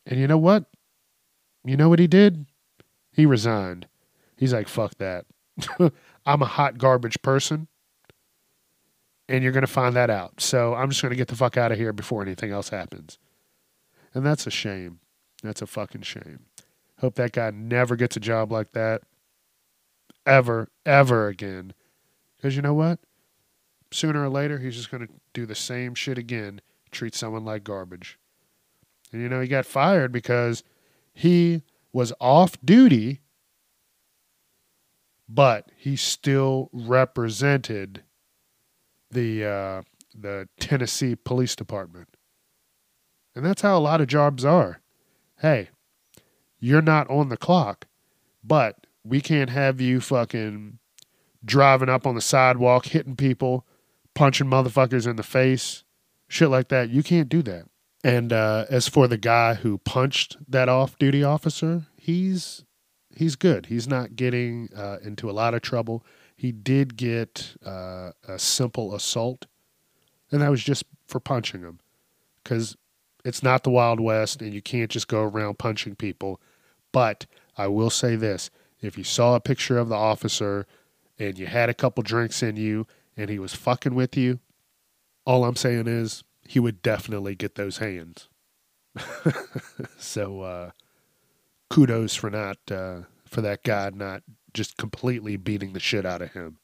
And 0.06 0.20
you 0.20 0.26
know 0.26 0.38
what? 0.38 0.66
You 1.64 1.76
know 1.76 1.88
what 1.88 1.98
he 1.98 2.06
did? 2.06 2.46
He 3.12 3.26
resigned. 3.26 3.86
He's 4.36 4.52
like, 4.52 4.68
fuck 4.68 4.96
that. 4.98 5.26
I'm 6.26 6.42
a 6.42 6.46
hot 6.46 6.78
garbage 6.78 7.20
person. 7.22 7.66
And 9.28 9.42
you're 9.42 9.52
going 9.52 9.62
to 9.62 9.66
find 9.66 9.96
that 9.96 10.10
out. 10.10 10.40
So 10.40 10.74
I'm 10.74 10.90
just 10.90 11.02
going 11.02 11.10
to 11.10 11.16
get 11.16 11.28
the 11.28 11.34
fuck 11.34 11.56
out 11.56 11.72
of 11.72 11.78
here 11.78 11.92
before 11.92 12.22
anything 12.22 12.52
else 12.52 12.68
happens. 12.68 13.18
And 14.14 14.24
that's 14.24 14.46
a 14.46 14.50
shame. 14.50 15.00
That's 15.42 15.62
a 15.62 15.66
fucking 15.66 16.02
shame. 16.02 16.40
Hope 17.00 17.16
that 17.16 17.32
guy 17.32 17.50
never 17.50 17.96
gets 17.96 18.16
a 18.16 18.20
job 18.20 18.52
like 18.52 18.72
that 18.72 19.02
ever, 20.24 20.68
ever 20.84 21.28
again. 21.28 21.74
Because 22.36 22.56
you 22.56 22.62
know 22.62 22.74
what? 22.74 23.00
Sooner 23.92 24.24
or 24.24 24.28
later, 24.28 24.58
he's 24.58 24.76
just 24.76 24.90
going 24.90 25.06
to 25.06 25.12
do 25.32 25.46
the 25.46 25.54
same 25.54 25.94
shit 25.94 26.18
again, 26.18 26.60
treat 26.90 27.14
someone 27.14 27.44
like 27.44 27.64
garbage. 27.64 28.18
And 29.12 29.22
you 29.22 29.28
know, 29.28 29.40
he 29.40 29.48
got 29.48 29.66
fired 29.66 30.12
because 30.12 30.62
he 31.12 31.62
was 31.92 32.12
off 32.20 32.56
duty, 32.64 33.20
but 35.28 35.70
he 35.76 35.96
still 35.96 36.70
represented 36.72 38.02
the 39.10 39.44
uh, 39.44 39.82
the 40.14 40.48
Tennessee 40.58 41.14
Police 41.16 41.56
Department. 41.56 42.08
And 43.34 43.44
that's 43.44 43.62
how 43.62 43.76
a 43.76 43.80
lot 43.80 44.00
of 44.00 44.06
jobs 44.06 44.44
are. 44.44 44.80
Hey, 45.40 45.68
you're 46.58 46.82
not 46.82 47.08
on 47.10 47.28
the 47.28 47.36
clock, 47.36 47.86
but 48.42 48.86
we 49.04 49.20
can't 49.20 49.50
have 49.50 49.80
you 49.80 50.00
fucking 50.00 50.78
driving 51.44 51.88
up 51.88 52.06
on 52.06 52.14
the 52.14 52.20
sidewalk, 52.20 52.86
hitting 52.86 53.16
people, 53.16 53.66
punching 54.14 54.48
motherfuckers 54.48 55.06
in 55.06 55.16
the 55.16 55.22
face, 55.22 55.84
shit 56.28 56.48
like 56.48 56.68
that. 56.68 56.90
You 56.90 57.02
can't 57.02 57.28
do 57.28 57.42
that. 57.42 57.66
And 58.06 58.32
uh, 58.32 58.66
as 58.70 58.86
for 58.86 59.08
the 59.08 59.18
guy 59.18 59.54
who 59.54 59.78
punched 59.78 60.36
that 60.48 60.68
off-duty 60.68 61.24
officer, 61.24 61.86
he's 61.96 62.64
he's 63.16 63.34
good. 63.34 63.66
He's 63.66 63.88
not 63.88 64.14
getting 64.14 64.68
uh, 64.76 64.98
into 65.02 65.28
a 65.28 65.32
lot 65.32 65.54
of 65.54 65.62
trouble. 65.62 66.04
He 66.36 66.52
did 66.52 66.96
get 66.96 67.56
uh, 67.66 68.12
a 68.28 68.38
simple 68.38 68.94
assault, 68.94 69.46
and 70.30 70.40
that 70.40 70.52
was 70.52 70.62
just 70.62 70.84
for 71.08 71.18
punching 71.18 71.62
him, 71.62 71.80
because 72.44 72.76
it's 73.24 73.42
not 73.42 73.64
the 73.64 73.70
Wild 73.70 73.98
West, 73.98 74.40
and 74.40 74.54
you 74.54 74.62
can't 74.62 74.88
just 74.88 75.08
go 75.08 75.22
around 75.24 75.58
punching 75.58 75.96
people. 75.96 76.40
But 76.92 77.26
I 77.58 77.66
will 77.66 77.90
say 77.90 78.14
this: 78.14 78.50
if 78.80 78.96
you 78.96 79.02
saw 79.02 79.34
a 79.34 79.40
picture 79.40 79.78
of 79.78 79.88
the 79.88 79.96
officer 79.96 80.64
and 81.18 81.36
you 81.36 81.46
had 81.46 81.68
a 81.68 81.74
couple 81.74 82.04
drinks 82.04 82.40
in 82.40 82.54
you, 82.54 82.86
and 83.16 83.28
he 83.28 83.40
was 83.40 83.56
fucking 83.56 83.96
with 83.96 84.16
you, 84.16 84.38
all 85.24 85.44
I'm 85.44 85.56
saying 85.56 85.88
is 85.88 86.22
he 86.48 86.60
would 86.60 86.82
definitely 86.82 87.34
get 87.34 87.54
those 87.54 87.78
hands. 87.78 88.28
so 89.98 90.40
uh, 90.40 90.70
kudos 91.70 92.14
for 92.14 92.30
not 92.30 92.58
uh, 92.70 93.00
for 93.24 93.40
that 93.42 93.62
guy 93.62 93.90
not 93.94 94.22
just 94.54 94.76
completely 94.76 95.36
beating 95.36 95.72
the 95.72 95.80
shit 95.80 96.06
out 96.06 96.22
of 96.22 96.32
him. 96.32 96.58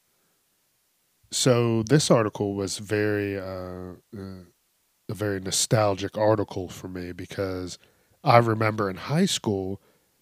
So 1.31 1.83
this 1.83 2.11
article 2.11 2.55
was 2.55 2.79
very 2.79 3.39
uh, 3.39 3.95
uh, 4.17 4.45
a 5.09 5.15
very 5.15 5.41
nostalgic 5.41 6.17
article 6.17 6.69
for 6.69 6.89
me 6.89 7.13
because 7.13 7.79
I 8.25 8.39
remember 8.39 8.89
in 8.89 8.97
high 8.97 9.27
school, 9.27 9.81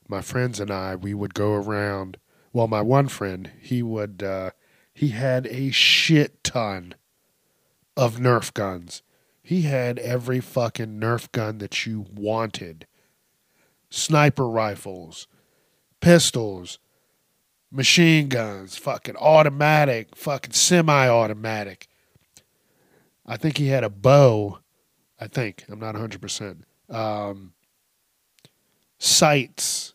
my 0.09 0.21
friends 0.21 0.59
and 0.61 0.71
I 0.71 0.97
we 0.97 1.15
would 1.15 1.35
go 1.35 1.55
around. 1.55 2.17
Well, 2.53 2.67
my 2.67 2.81
one 2.81 3.09
friend 3.09 3.51
he 3.61 3.83
would 3.83 4.23
uh, 4.23 4.51
he 4.93 5.09
had 5.09 5.47
a 5.47 5.71
shit 5.71 6.43
ton 6.43 6.95
of 7.97 8.17
Nerf 8.17 8.53
guns. 8.53 9.03
He 9.51 9.63
had 9.63 9.99
every 9.99 10.39
fucking 10.39 11.01
Nerf 11.01 11.33
gun 11.33 11.59
that 11.59 11.85
you 11.85 12.07
wanted 12.15 12.87
sniper 13.91 14.49
rifles, 14.49 15.27
pistols, 16.01 16.79
machine 17.69 18.29
guns, 18.29 18.77
fucking 18.77 19.17
automatic, 19.17 20.15
fucking 20.15 20.53
semi 20.53 21.09
automatic. 21.09 21.89
I 23.27 23.37
think 23.37 23.57
he 23.57 23.67
had 23.67 23.83
a 23.83 23.91
bow. 23.91 24.61
I 25.19 25.27
think. 25.27 25.65
I'm 25.69 25.81
not 25.81 25.97
100%. 25.97 26.63
Um, 26.89 27.55
sights, 29.01 29.95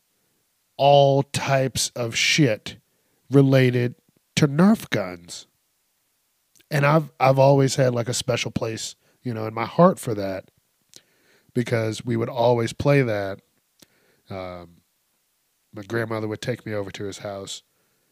all 0.75 1.23
types 1.23 1.93
of 1.95 2.13
shit 2.13 2.75
related 3.31 3.95
to 4.35 4.49
Nerf 4.49 4.89
guns. 4.89 5.47
And 6.69 6.85
I've 6.85 7.09
I've 7.21 7.39
always 7.39 7.77
had 7.77 7.95
like 7.95 8.09
a 8.09 8.13
special 8.13 8.51
place, 8.51 8.97
you 9.25 9.33
know, 9.33 9.47
in 9.47 9.53
my 9.53 9.65
heart 9.65 9.99
for 9.99 10.13
that 10.13 10.45
because 11.53 12.05
we 12.05 12.15
would 12.15 12.29
always 12.29 12.71
play 12.71 13.01
that. 13.01 13.41
Um, 14.29 14.81
my 15.73 15.81
grandmother 15.81 16.27
would 16.27 16.41
take 16.41 16.65
me 16.65 16.73
over 16.73 16.91
to 16.91 17.05
his 17.05 17.17
house, 17.17 17.63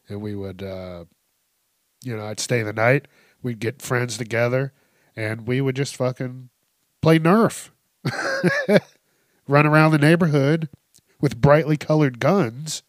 and 0.10 0.22
we 0.22 0.36
would, 0.36 0.64
uh, 0.64 1.06
you 2.04 2.18
know, 2.18 2.26
I'd 2.26 2.40
stay 2.40 2.64
the 2.64 2.74
night. 2.74 3.08
We'd 3.44 3.60
get 3.60 3.82
friends 3.82 4.18
together, 4.18 4.74
and 5.16 5.48
we 5.48 5.62
would 5.62 5.76
just 5.76 5.96
fucking 5.96 6.50
play 7.02 7.20
Nerf, 7.20 7.70
run 9.48 9.66
around 9.66 9.92
the 9.92 9.98
neighborhood 9.98 10.68
with 11.22 11.40
brightly 11.40 11.78
colored 11.78 12.20
guns, 12.20 12.84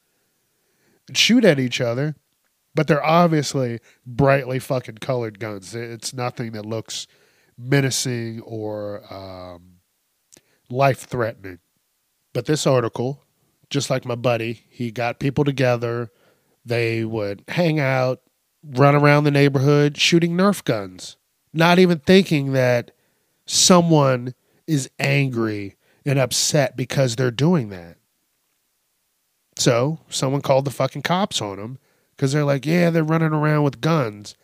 and 1.06 1.16
shoot 1.16 1.44
at 1.44 1.60
each 1.60 1.80
other. 1.80 2.16
But 2.74 2.88
they're 2.88 3.04
obviously 3.04 3.78
brightly 4.04 4.58
fucking 4.58 4.98
colored 4.98 5.38
guns. 5.38 5.74
It's 5.76 6.12
nothing 6.12 6.52
that 6.52 6.66
looks 6.66 7.06
menacing 7.58 8.40
or 8.42 9.02
um, 9.12 9.80
life 10.70 11.00
threatening. 11.00 11.58
But 12.32 12.46
this 12.46 12.66
article, 12.66 13.22
just 13.70 13.90
like 13.90 14.04
my 14.04 14.14
buddy, 14.16 14.64
he 14.68 14.90
got 14.90 15.20
people 15.20 15.44
together. 15.44 16.10
They 16.64 17.04
would 17.04 17.44
hang 17.48 17.78
out, 17.78 18.20
run 18.64 18.94
around 18.94 19.24
the 19.24 19.30
neighborhood 19.30 19.96
shooting 19.98 20.36
Nerf 20.36 20.64
guns, 20.64 21.16
not 21.52 21.78
even 21.78 21.98
thinking 22.00 22.52
that 22.52 22.90
someone 23.46 24.34
is 24.66 24.90
angry 24.98 25.76
and 26.06 26.18
upset 26.18 26.76
because 26.76 27.16
they're 27.16 27.30
doing 27.30 27.68
that. 27.70 27.96
So 29.56 30.00
someone 30.08 30.40
called 30.40 30.64
the 30.64 30.70
fucking 30.70 31.02
cops 31.02 31.40
on 31.40 31.58
them 31.58 31.78
because 32.16 32.32
they're 32.32 32.44
like, 32.44 32.66
yeah, 32.66 32.90
they're 32.90 33.04
running 33.04 33.32
around 33.32 33.62
with 33.62 33.80
guns. 33.80 34.34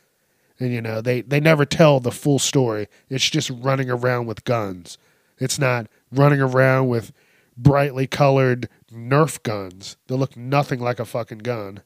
And, 0.60 0.72
you 0.72 0.82
know, 0.82 1.00
they, 1.00 1.22
they 1.22 1.40
never 1.40 1.64
tell 1.64 1.98
the 1.98 2.12
full 2.12 2.38
story. 2.38 2.86
It's 3.08 3.28
just 3.28 3.50
running 3.50 3.90
around 3.90 4.26
with 4.26 4.44
guns. 4.44 4.98
It's 5.38 5.58
not 5.58 5.86
running 6.12 6.40
around 6.40 6.88
with 6.88 7.12
brightly 7.56 8.06
colored 8.06 8.68
Nerf 8.92 9.42
guns 9.42 9.96
that 10.06 10.16
look 10.16 10.36
nothing 10.36 10.78
like 10.78 11.00
a 11.00 11.04
fucking 11.06 11.38
gun. 11.38 11.82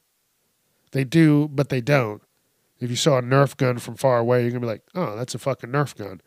They 0.91 1.05
do, 1.05 1.47
but 1.47 1.69
they 1.69 1.81
don't. 1.81 2.21
If 2.79 2.89
you 2.89 2.95
saw 2.97 3.17
a 3.17 3.21
Nerf 3.21 3.55
gun 3.55 3.79
from 3.79 3.95
far 3.95 4.17
away, 4.17 4.41
you're 4.41 4.51
to 4.51 4.59
be 4.59 4.65
like, 4.67 4.83
oh, 4.93 5.15
that's 5.15 5.35
a 5.35 5.39
fucking 5.39 5.69
Nerf 5.69 5.95
gun. 5.95 6.21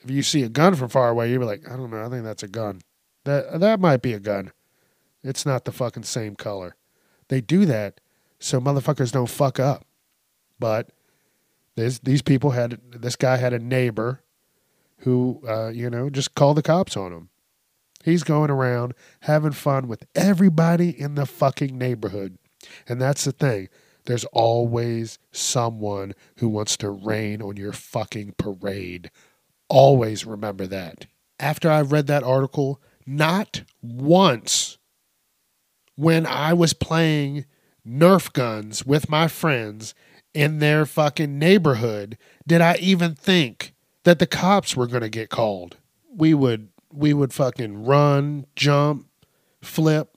If 0.00 0.10
you 0.10 0.22
see 0.22 0.44
a 0.44 0.48
gun 0.48 0.76
from 0.76 0.88
far 0.88 1.08
away, 1.08 1.30
you'll 1.30 1.40
be 1.40 1.46
like, 1.46 1.68
I 1.68 1.76
don't 1.76 1.90
know, 1.90 2.04
I 2.04 2.08
think 2.08 2.22
that's 2.22 2.44
a 2.44 2.48
gun. 2.48 2.80
That 3.24 3.60
that 3.60 3.80
might 3.80 4.00
be 4.00 4.12
a 4.12 4.20
gun. 4.20 4.52
It's 5.24 5.44
not 5.44 5.64
the 5.64 5.72
fucking 5.72 6.04
same 6.04 6.36
color. 6.36 6.76
They 7.28 7.40
do 7.40 7.66
that 7.66 8.00
so 8.38 8.60
motherfuckers 8.60 9.12
don't 9.12 9.28
fuck 9.28 9.58
up. 9.58 9.84
But 10.58 10.90
this, 11.78 12.00
these 12.00 12.22
people 12.22 12.50
had 12.50 12.80
this 12.90 13.14
guy 13.14 13.36
had 13.36 13.52
a 13.52 13.58
neighbor 13.58 14.22
who 14.98 15.40
uh, 15.48 15.68
you 15.68 15.88
know 15.88 16.10
just 16.10 16.34
called 16.34 16.56
the 16.56 16.62
cops 16.62 16.96
on 16.96 17.12
him. 17.12 17.28
He's 18.04 18.24
going 18.24 18.50
around 18.50 18.94
having 19.20 19.52
fun 19.52 19.86
with 19.86 20.04
everybody 20.14 20.90
in 20.90 21.14
the 21.14 21.26
fucking 21.26 21.76
neighborhood. 21.76 22.38
And 22.88 23.00
that's 23.00 23.24
the 23.24 23.32
thing. 23.32 23.68
There's 24.06 24.24
always 24.26 25.18
someone 25.30 26.14
who 26.38 26.48
wants 26.48 26.76
to 26.78 26.90
rain 26.90 27.42
on 27.42 27.56
your 27.56 27.72
fucking 27.72 28.34
parade. 28.38 29.10
Always 29.68 30.24
remember 30.24 30.66
that. 30.66 31.06
After 31.38 31.70
I 31.70 31.82
read 31.82 32.06
that 32.06 32.22
article, 32.22 32.80
not 33.06 33.62
once 33.82 34.78
when 35.96 36.26
I 36.26 36.54
was 36.54 36.72
playing 36.72 37.44
Nerf 37.86 38.32
guns 38.32 38.84
with 38.86 39.08
my 39.08 39.28
friends 39.28 39.94
in 40.34 40.58
their 40.58 40.86
fucking 40.86 41.38
neighborhood 41.38 42.18
did 42.46 42.60
I 42.60 42.76
even 42.76 43.14
think 43.14 43.74
that 44.04 44.18
the 44.18 44.26
cops 44.26 44.76
were 44.76 44.86
going 44.86 45.02
to 45.02 45.08
get 45.08 45.30
called. 45.30 45.76
We 46.14 46.34
would 46.34 46.68
we 46.92 47.12
would 47.12 47.32
fucking 47.32 47.84
run, 47.84 48.46
jump, 48.56 49.06
flip, 49.60 50.16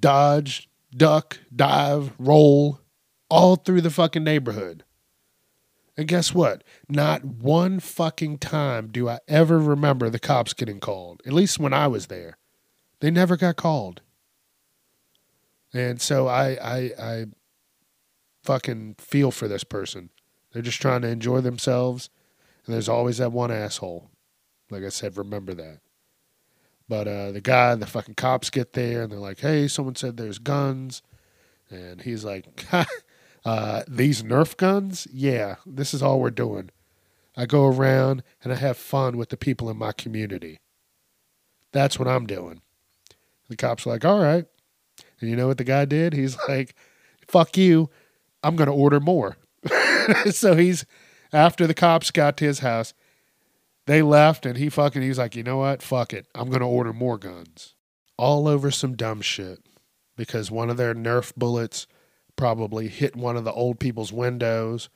dodge, 0.00 0.68
duck, 0.96 1.38
dive, 1.54 2.12
roll 2.18 2.80
all 3.30 3.56
through 3.56 3.82
the 3.82 3.90
fucking 3.90 4.24
neighborhood. 4.24 4.84
And 5.96 6.06
guess 6.06 6.32
what? 6.32 6.62
Not 6.88 7.24
one 7.24 7.80
fucking 7.80 8.38
time 8.38 8.88
do 8.88 9.08
I 9.08 9.18
ever 9.26 9.58
remember 9.58 10.08
the 10.08 10.20
cops 10.20 10.54
getting 10.54 10.80
called. 10.80 11.22
At 11.26 11.32
least 11.32 11.58
when 11.58 11.72
I 11.72 11.88
was 11.88 12.06
there. 12.06 12.38
They 13.00 13.10
never 13.10 13.36
got 13.36 13.56
called. 13.56 14.00
And 15.72 16.00
so 16.00 16.28
I, 16.28 16.50
I, 16.62 16.90
I 17.00 17.26
fucking 18.48 18.94
feel 18.98 19.30
for 19.30 19.46
this 19.46 19.62
person. 19.62 20.08
They're 20.52 20.62
just 20.62 20.80
trying 20.80 21.02
to 21.02 21.08
enjoy 21.08 21.42
themselves. 21.42 22.08
And 22.64 22.72
there's 22.72 22.88
always 22.88 23.18
that 23.18 23.30
one 23.30 23.50
asshole. 23.50 24.10
Like 24.70 24.84
I 24.84 24.88
said, 24.88 25.18
remember 25.18 25.52
that. 25.52 25.80
But 26.88 27.06
uh, 27.06 27.32
the 27.32 27.42
guy, 27.42 27.74
the 27.74 27.84
fucking 27.84 28.14
cops 28.14 28.48
get 28.48 28.72
there 28.72 29.02
and 29.02 29.12
they're 29.12 29.18
like, 29.18 29.40
hey, 29.40 29.68
someone 29.68 29.96
said 29.96 30.16
there's 30.16 30.38
guns. 30.38 31.02
And 31.68 32.00
he's 32.00 32.24
like, 32.24 32.46
uh, 33.44 33.82
these 33.86 34.22
Nerf 34.22 34.56
guns? 34.56 35.06
Yeah, 35.12 35.56
this 35.66 35.92
is 35.92 36.02
all 36.02 36.18
we're 36.18 36.30
doing. 36.30 36.70
I 37.36 37.44
go 37.44 37.66
around 37.66 38.22
and 38.42 38.50
I 38.50 38.56
have 38.56 38.78
fun 38.78 39.18
with 39.18 39.28
the 39.28 39.36
people 39.36 39.68
in 39.68 39.76
my 39.76 39.92
community. 39.92 40.56
That's 41.72 41.98
what 41.98 42.08
I'm 42.08 42.24
doing. 42.26 42.62
The 43.50 43.56
cops 43.56 43.86
are 43.86 43.90
like, 43.90 44.06
all 44.06 44.20
right. 44.20 44.46
And 45.20 45.28
you 45.28 45.36
know 45.36 45.48
what 45.48 45.58
the 45.58 45.64
guy 45.64 45.84
did? 45.84 46.14
He's 46.14 46.38
like, 46.48 46.74
fuck 47.26 47.58
you. 47.58 47.90
I'm 48.42 48.56
going 48.56 48.68
to 48.68 48.74
order 48.74 49.00
more. 49.00 49.36
so 50.30 50.56
he's, 50.56 50.84
after 51.32 51.66
the 51.66 51.74
cops 51.74 52.10
got 52.10 52.36
to 52.38 52.44
his 52.44 52.60
house, 52.60 52.94
they 53.86 54.02
left 54.02 54.46
and 54.46 54.58
he 54.58 54.68
fucking, 54.68 55.02
he's 55.02 55.18
like, 55.18 55.34
you 55.34 55.42
know 55.42 55.58
what? 55.58 55.82
Fuck 55.82 56.12
it. 56.12 56.26
I'm 56.34 56.48
going 56.48 56.60
to 56.60 56.66
order 56.66 56.92
more 56.92 57.18
guns. 57.18 57.74
All 58.16 58.48
over 58.48 58.70
some 58.70 58.96
dumb 58.96 59.20
shit 59.20 59.60
because 60.16 60.50
one 60.50 60.68
of 60.68 60.76
their 60.76 60.94
Nerf 60.94 61.34
bullets 61.36 61.86
probably 62.36 62.88
hit 62.88 63.16
one 63.16 63.36
of 63.36 63.44
the 63.44 63.52
old 63.52 63.78
people's 63.78 64.12
windows, 64.12 64.88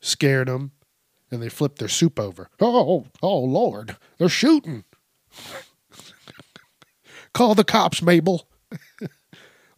scared 0.00 0.48
them, 0.48 0.72
and 1.30 1.42
they 1.42 1.48
flipped 1.48 1.78
their 1.78 1.88
soup 1.88 2.18
over. 2.18 2.48
Oh, 2.60 3.06
oh, 3.22 3.38
Lord, 3.40 3.96
they're 4.18 4.28
shooting. 4.28 4.84
Call 7.34 7.54
the 7.54 7.64
cops, 7.64 8.00
Mabel. 8.00 8.48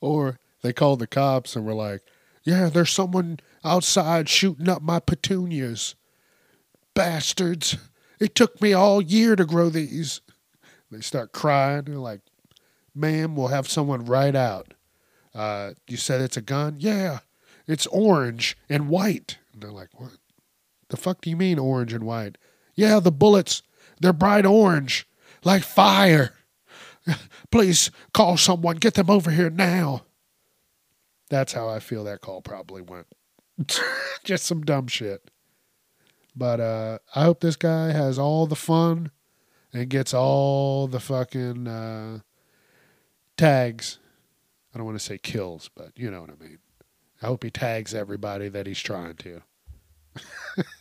or 0.01 0.39
they 0.63 0.73
called 0.73 0.99
the 0.99 1.07
cops 1.07 1.57
and 1.57 1.65
were 1.65 1.75
like, 1.75 2.03
yeah, 2.47 2.69
there's 2.69 2.91
someone 2.91 3.41
outside 3.65 4.29
shooting 4.29 4.69
up 4.69 4.81
my 4.81 5.01
petunias. 5.01 5.97
Bastards. 6.95 7.77
It 8.21 8.37
took 8.37 8.63
me 8.63 8.73
all 8.73 9.03
year 9.03 9.35
to 9.35 9.45
grow 9.45 9.69
these. 9.69 10.21
They 10.91 11.01
start 11.01 11.33
crying. 11.33 11.83
They're 11.85 11.97
like, 11.97 12.21
ma'am, 12.95 13.35
we'll 13.35 13.49
have 13.49 13.69
someone 13.69 14.05
right 14.05 14.35
out. 14.35 14.75
Uh, 15.35 15.73
you 15.89 15.97
said 15.97 16.21
it's 16.21 16.37
a 16.37 16.41
gun? 16.41 16.77
Yeah, 16.79 17.19
it's 17.67 17.87
orange 17.89 18.57
and 18.71 18.89
white. 18.89 19.39
And 19.53 19.63
they're 19.63 19.73
like, 19.73 19.91
what? 20.01 20.13
The 20.89 20.97
fuck 20.97 21.21
do 21.21 21.29
you 21.29 21.37
mean 21.37 21.59
orange 21.59 21.93
and 21.93 22.05
white? 22.05 22.39
Yeah, 22.77 23.01
the 23.01 23.13
bullets, 23.13 23.63
they're 24.01 24.13
bright 24.13 24.47
orange, 24.47 25.07
like 25.45 25.65
fire. 25.65 26.33
Please 27.51 27.91
call 28.15 28.37
someone, 28.37 28.77
get 28.77 28.95
them 28.95 29.11
over 29.11 29.33
here 29.33 29.51
now. 29.51 30.06
That's 31.29 31.53
how 31.53 31.69
I 31.69 31.81
feel 31.81 32.05
that 32.05 32.21
call 32.21 32.41
probably 32.41 32.83
went. 32.83 33.07
Just 34.25 34.45
some 34.45 34.63
dumb 34.63 34.87
shit. 34.87 35.31
But 36.35 36.61
uh, 36.61 36.99
I 37.15 37.25
hope 37.25 37.41
this 37.41 37.57
guy 37.57 37.93
has 37.93 38.19
all 38.19 38.47
the 38.47 38.57
fun 38.57 39.11
and 39.73 39.89
gets 39.89 40.13
all 40.13 40.87
the 40.87 41.01
fucking 41.01 41.67
uh, 41.67 42.19
tags. 43.37 43.99
I 44.75 44.79
don't 44.79 44.87
want 44.87 44.99
to 44.99 45.05
say 45.05 45.19
kills, 45.19 45.71
but 45.75 45.93
you 45.97 46.11
know 46.11 46.21
what 46.21 46.31
I 46.31 46.43
mean. 46.43 46.59
I 47.23 47.27
hope 47.27 47.45
he 47.45 47.51
tags 47.51 47.95
everybody 47.95 48.49
that 48.51 48.67
he's 48.67 48.81
trying 48.81 49.15
to. 49.17 49.43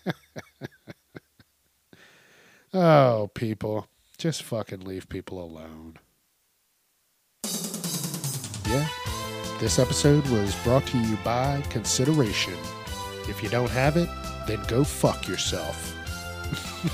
oh, 2.74 3.32
people. 3.34 3.88
Just 4.18 4.44
fucking 4.44 4.82
leave 4.82 5.08
people 5.08 5.42
alone. 5.42 5.98
This 9.58 9.80
episode 9.80 10.28
was 10.28 10.54
brought 10.66 10.86
to 10.88 10.98
you 10.98 11.18
by 11.24 11.62
Consideration. 11.70 12.56
If 13.30 13.42
you 13.42 13.48
don't 13.48 13.72
have 13.72 13.96
it, 13.96 14.10
then 14.48 14.62
go 14.68 14.84
fuck 14.84 15.30
yourself. 15.30 15.96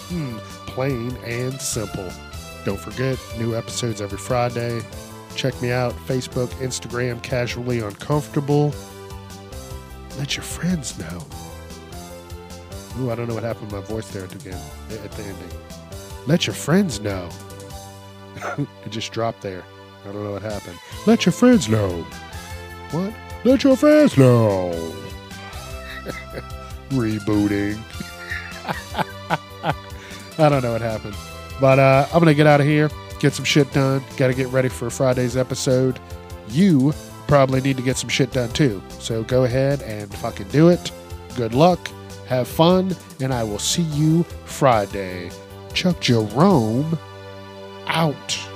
Plain 0.68 1.18
and 1.26 1.60
simple. 1.60 2.08
Don't 2.64 2.80
forget, 2.80 3.18
new 3.40 3.56
episodes 3.56 4.00
every 4.00 4.20
Friday. 4.20 4.84
Check 5.36 5.60
me 5.60 5.72
out 5.72 5.94
Facebook, 6.06 6.50
Instagram, 6.62 7.24
casually 7.24 7.80
uncomfortable. 7.80 8.72
Let 10.20 10.38
your 10.38 10.44
friends 10.44 11.00
know. 11.00 11.26
Ooh, 13.00 13.10
I 13.10 13.16
don't 13.16 13.28
know 13.28 13.34
what 13.34 13.44
happened 13.44 13.72
to 13.72 13.78
my 13.78 13.82
voice 13.82 14.08
there 14.10 14.26
end, 14.26 14.34
at 15.04 15.12
the 15.14 15.24
ending. 15.24 15.50
Let 16.28 16.46
your 16.46 16.54
friends 16.54 17.00
know. 17.00 17.28
it 18.60 18.90
just 18.90 19.12
dropped 19.12 19.42
there. 19.42 19.64
I 20.08 20.12
don't 20.12 20.24
know 20.24 20.32
what 20.34 20.44
happened. 20.44 20.78
Let 21.08 21.26
your 21.26 21.34
friends 21.34 21.68
know. 21.68 22.06
What? 22.92 23.14
Let 23.44 23.64
your 23.64 23.76
friends 23.76 24.18
know. 24.18 24.72
Rebooting. 26.90 27.80
I 30.38 30.50
don't 30.50 30.62
know 30.62 30.74
what 30.74 30.82
happened. 30.82 31.16
But 31.60 31.80
uh, 31.80 32.06
I'm 32.08 32.20
going 32.20 32.26
to 32.26 32.34
get 32.34 32.48
out 32.48 32.60
of 32.60 32.68
here, 32.68 32.90
get 33.20 33.34
some 33.34 33.46
shit 33.46 33.72
done. 33.72 34.04
Got 34.18 34.28
to 34.28 34.34
get 34.34 34.48
ready 34.48 34.70
for 34.70 34.90
Friday's 34.90 35.38
episode. 35.38 36.00
You 36.50 36.94
probably 37.28 37.62
need 37.62 37.78
to 37.78 37.84
get 37.84 37.98
some 37.98 38.10
shit 38.10 38.32
done 38.32 38.50
too. 38.50 38.82
So 39.00 39.24
go 39.24 39.44
ahead 39.46 39.82
and 39.84 40.14
fucking 40.16 40.50
do 40.50 40.70
it. 40.70 40.92
Good 41.36 41.54
luck. 41.54 41.80
Have 42.28 42.48
fun. 42.48 42.96
And 43.22 43.34
I 43.34 43.44
will 43.44 43.60
see 43.60 43.84
you 43.84 44.24
Friday. 44.46 45.32
Chuck 45.74 46.00
Jerome 46.02 46.98
out. 47.88 48.51